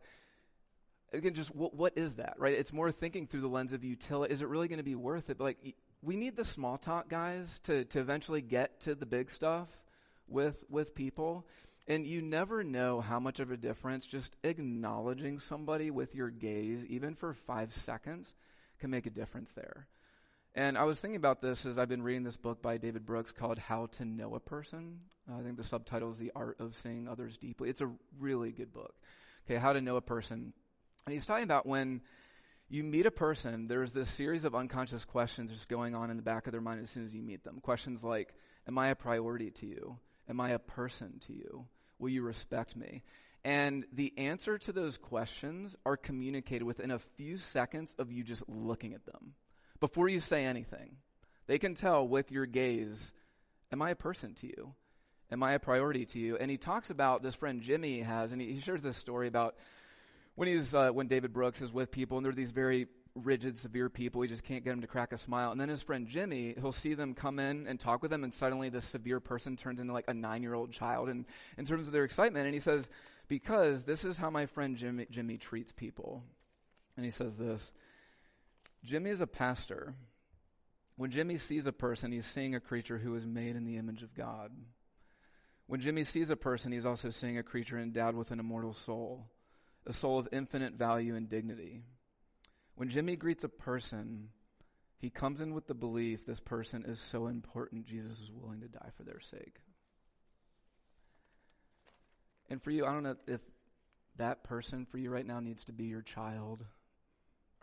again, 1.11 1.33
just 1.33 1.55
what, 1.55 1.73
what 1.73 1.93
is 1.97 2.15
that, 2.15 2.35
right? 2.37 2.53
It's 2.53 2.71
more 2.71 2.91
thinking 2.91 3.25
through 3.25 3.41
the 3.41 3.47
lens 3.47 3.73
of 3.73 3.83
utility. 3.83 4.31
Is 4.31 4.43
it 4.43 4.47
really 4.47 4.67
going 4.67 4.77
to 4.77 4.83
be 4.83 4.95
worth 4.95 5.31
it? 5.31 5.39
But 5.39 5.43
like, 5.43 5.75
we 6.03 6.15
need 6.15 6.35
the 6.35 6.45
small 6.45 6.77
talk 6.77 7.07
guys 7.07 7.59
to, 7.63 7.85
to 7.85 7.99
eventually 7.99 8.41
get 8.41 8.81
to 8.81 8.95
the 8.95 9.05
big 9.05 9.31
stuff 9.31 9.69
with, 10.27 10.63
with 10.69 10.93
people. 10.93 11.47
And 11.87 12.05
you 12.05 12.21
never 12.21 12.63
know 12.63 13.01
how 13.01 13.19
much 13.19 13.39
of 13.39 13.51
a 13.51 13.57
difference 13.57 14.05
just 14.05 14.35
acknowledging 14.43 15.39
somebody 15.39 15.91
with 15.91 16.15
your 16.15 16.29
gaze, 16.29 16.85
even 16.85 17.15
for 17.15 17.33
five 17.33 17.73
seconds, 17.73 18.33
can 18.79 18.89
make 18.89 19.05
a 19.05 19.09
difference 19.09 19.51
there. 19.51 19.87
And 20.55 20.77
I 20.77 20.83
was 20.83 20.99
thinking 20.99 21.15
about 21.15 21.41
this 21.41 21.65
as 21.65 21.79
I've 21.79 21.89
been 21.89 22.03
reading 22.03 22.23
this 22.23 22.37
book 22.37 22.61
by 22.61 22.77
David 22.77 23.05
Brooks 23.05 23.31
called 23.31 23.57
How 23.57 23.87
to 23.93 24.05
Know 24.05 24.35
a 24.35 24.39
Person. 24.39 24.99
I 25.27 25.41
think 25.41 25.57
the 25.57 25.63
subtitle 25.63 26.09
is 26.09 26.17
The 26.17 26.31
Art 26.35 26.57
of 26.59 26.75
Seeing 26.75 27.07
Others 27.07 27.37
Deeply. 27.37 27.69
It's 27.69 27.81
a 27.81 27.89
really 28.19 28.51
good 28.51 28.71
book. 28.71 28.93
Okay, 29.45 29.59
How 29.59 29.73
to 29.73 29.81
Know 29.81 29.95
a 29.95 30.01
Person. 30.01 30.53
And 31.05 31.13
he's 31.13 31.25
talking 31.25 31.43
about 31.43 31.65
when 31.65 32.01
you 32.73 32.83
meet 32.83 33.05
a 33.05 33.11
person, 33.11 33.67
there's 33.67 33.91
this 33.91 34.09
series 34.09 34.45
of 34.45 34.55
unconscious 34.55 35.05
questions 35.05 35.51
just 35.51 35.69
going 35.69 35.93
on 35.93 36.09
in 36.09 36.17
the 36.17 36.23
back 36.23 36.47
of 36.47 36.51
their 36.51 36.61
mind 36.61 36.81
as 36.81 36.89
soon 36.89 37.05
as 37.05 37.15
you 37.15 37.21
meet 37.21 37.43
them. 37.43 37.59
Questions 37.61 38.03
like, 38.03 38.33
Am 38.67 38.77
I 38.79 38.87
a 38.87 38.95
priority 38.95 39.51
to 39.51 39.67
you? 39.67 39.99
Am 40.27 40.41
I 40.41 40.51
a 40.51 40.59
person 40.59 41.19
to 41.27 41.33
you? 41.33 41.65
Will 41.99 42.09
you 42.09 42.23
respect 42.23 42.75
me? 42.75 43.03
And 43.43 43.85
the 43.93 44.11
answer 44.17 44.57
to 44.57 44.71
those 44.71 44.97
questions 44.97 45.75
are 45.85 45.97
communicated 45.97 46.63
within 46.63 46.89
a 46.89 46.97
few 46.97 47.37
seconds 47.37 47.93
of 47.99 48.11
you 48.11 48.23
just 48.23 48.47
looking 48.49 48.93
at 48.93 49.05
them 49.05 49.35
before 49.79 50.07
you 50.07 50.19
say 50.19 50.45
anything. 50.45 50.95
They 51.45 51.59
can 51.59 51.75
tell 51.75 52.07
with 52.07 52.31
your 52.31 52.47
gaze, 52.47 53.13
Am 53.71 53.83
I 53.83 53.91
a 53.91 53.95
person 53.95 54.33
to 54.35 54.47
you? 54.47 54.73
Am 55.31 55.43
I 55.43 55.53
a 55.53 55.59
priority 55.59 56.05
to 56.05 56.19
you? 56.19 56.37
And 56.37 56.49
he 56.49 56.57
talks 56.57 56.89
about 56.89 57.21
this 57.21 57.35
friend 57.35 57.61
Jimmy 57.61 58.01
has, 58.01 58.31
and 58.31 58.41
he, 58.41 58.59
shares 58.59 58.81
this 58.81 58.97
story 58.97 59.27
about 59.27 59.55
when 60.35 60.47
he's 60.47 60.73
uh, 60.73 60.89
when 60.89 61.07
David 61.07 61.33
Brooks 61.33 61.61
is 61.61 61.71
with 61.71 61.91
people, 61.91 62.17
and 62.17 62.25
they're 62.25 62.33
these 62.33 62.51
very 62.51 62.87
rigid, 63.15 63.57
severe 63.57 63.89
people. 63.89 64.21
He 64.21 64.27
just 64.27 64.43
can't 64.43 64.63
get 64.63 64.71
them 64.71 64.81
to 64.81 64.87
crack 64.87 65.13
a 65.13 65.17
smile. 65.17 65.51
And 65.51 65.61
then 65.61 65.69
his 65.69 65.83
friend 65.83 66.07
Jimmy, 66.07 66.55
he'll 66.59 66.71
see 66.71 66.95
them 66.95 67.13
come 67.13 67.39
in 67.39 67.67
and 67.67 67.79
talk 67.79 68.01
with 68.01 68.09
them, 68.11 68.23
and 68.23 68.33
suddenly 68.33 68.69
the 68.69 68.81
severe 68.81 69.19
person 69.19 69.55
turns 69.55 69.79
into 69.79 69.93
like 69.93 70.05
a 70.07 70.13
nine-year-old 70.13 70.71
child, 70.71 71.09
and 71.09 71.25
in 71.57 71.65
terms 71.65 71.87
of 71.87 71.93
their 71.93 72.03
excitement. 72.03 72.45
And 72.45 72.53
he 72.53 72.59
says, 72.59 72.89
"Because 73.27 73.83
this 73.83 74.05
is 74.05 74.17
how 74.17 74.29
my 74.29 74.45
friend 74.45 74.75
Jimmy, 74.75 75.07
Jimmy 75.09 75.37
treats 75.37 75.71
people." 75.71 76.23
And 76.95 77.05
he 77.05 77.11
says 77.11 77.37
this: 77.37 77.71
Jimmy 78.83 79.11
is 79.11 79.21
a 79.21 79.27
pastor. 79.27 79.95
When 80.95 81.09
Jimmy 81.09 81.37
sees 81.37 81.65
a 81.65 81.71
person, 81.71 82.11
he's 82.11 82.27
seeing 82.27 82.53
a 82.53 82.59
creature 82.59 82.99
who 82.99 83.15
is 83.15 83.25
made 83.25 83.55
in 83.55 83.65
the 83.65 83.77
image 83.77 84.03
of 84.03 84.13
God. 84.13 84.51
When 85.65 85.79
Jimmy 85.79 86.03
sees 86.03 86.29
a 86.29 86.35
person, 86.35 86.71
he's 86.71 86.85
also 86.85 87.09
seeing 87.09 87.39
a 87.39 87.43
creature 87.43 87.79
endowed 87.79 88.15
with 88.15 88.29
an 88.29 88.39
immortal 88.39 88.73
soul 88.73 89.25
a 89.85 89.93
soul 89.93 90.19
of 90.19 90.29
infinite 90.31 90.73
value 90.73 91.15
and 91.15 91.27
dignity. 91.27 91.81
When 92.75 92.89
Jimmy 92.89 93.15
greets 93.15 93.43
a 93.43 93.49
person, 93.49 94.29
he 94.97 95.09
comes 95.09 95.41
in 95.41 95.53
with 95.53 95.67
the 95.67 95.73
belief 95.73 96.25
this 96.25 96.39
person 96.39 96.85
is 96.87 96.99
so 96.99 97.27
important, 97.27 97.85
Jesus 97.85 98.19
is 98.19 98.31
willing 98.31 98.61
to 98.61 98.67
die 98.67 98.89
for 98.95 99.03
their 99.03 99.19
sake. 99.19 99.57
And 102.49 102.61
for 102.61 102.71
you, 102.71 102.85
I 102.85 102.93
don't 102.93 103.03
know 103.03 103.15
if 103.27 103.41
that 104.17 104.43
person 104.43 104.85
for 104.85 104.97
you 104.97 105.09
right 105.09 105.25
now 105.25 105.39
needs 105.39 105.65
to 105.65 105.73
be 105.73 105.85
your 105.85 106.01
child 106.01 106.63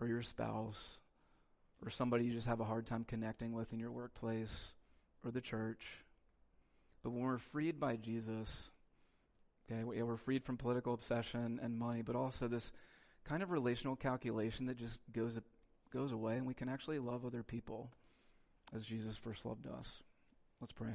or 0.00 0.08
your 0.08 0.22
spouse 0.22 0.98
or 1.84 1.90
somebody 1.90 2.24
you 2.24 2.32
just 2.32 2.46
have 2.46 2.60
a 2.60 2.64
hard 2.64 2.86
time 2.86 3.04
connecting 3.04 3.52
with 3.52 3.72
in 3.72 3.78
your 3.78 3.92
workplace 3.92 4.72
or 5.24 5.30
the 5.30 5.40
church. 5.40 6.04
But 7.02 7.10
when 7.10 7.22
we're 7.22 7.38
freed 7.38 7.80
by 7.80 7.96
Jesus, 7.96 8.69
Okay, 9.70 9.84
we're 9.84 10.16
freed 10.16 10.44
from 10.44 10.56
political 10.56 10.94
obsession 10.94 11.60
and 11.62 11.78
money, 11.78 12.02
but 12.02 12.16
also 12.16 12.48
this 12.48 12.72
kind 13.24 13.42
of 13.42 13.50
relational 13.50 13.94
calculation 13.94 14.66
that 14.66 14.76
just 14.76 15.00
goes 15.12 15.38
goes 15.92 16.12
away, 16.12 16.36
and 16.36 16.46
we 16.46 16.54
can 16.54 16.68
actually 16.68 16.98
love 16.98 17.24
other 17.24 17.42
people 17.42 17.90
as 18.74 18.84
Jesus 18.84 19.16
first 19.16 19.44
loved 19.44 19.66
us. 19.66 20.02
Let's 20.60 20.72
pray. 20.72 20.94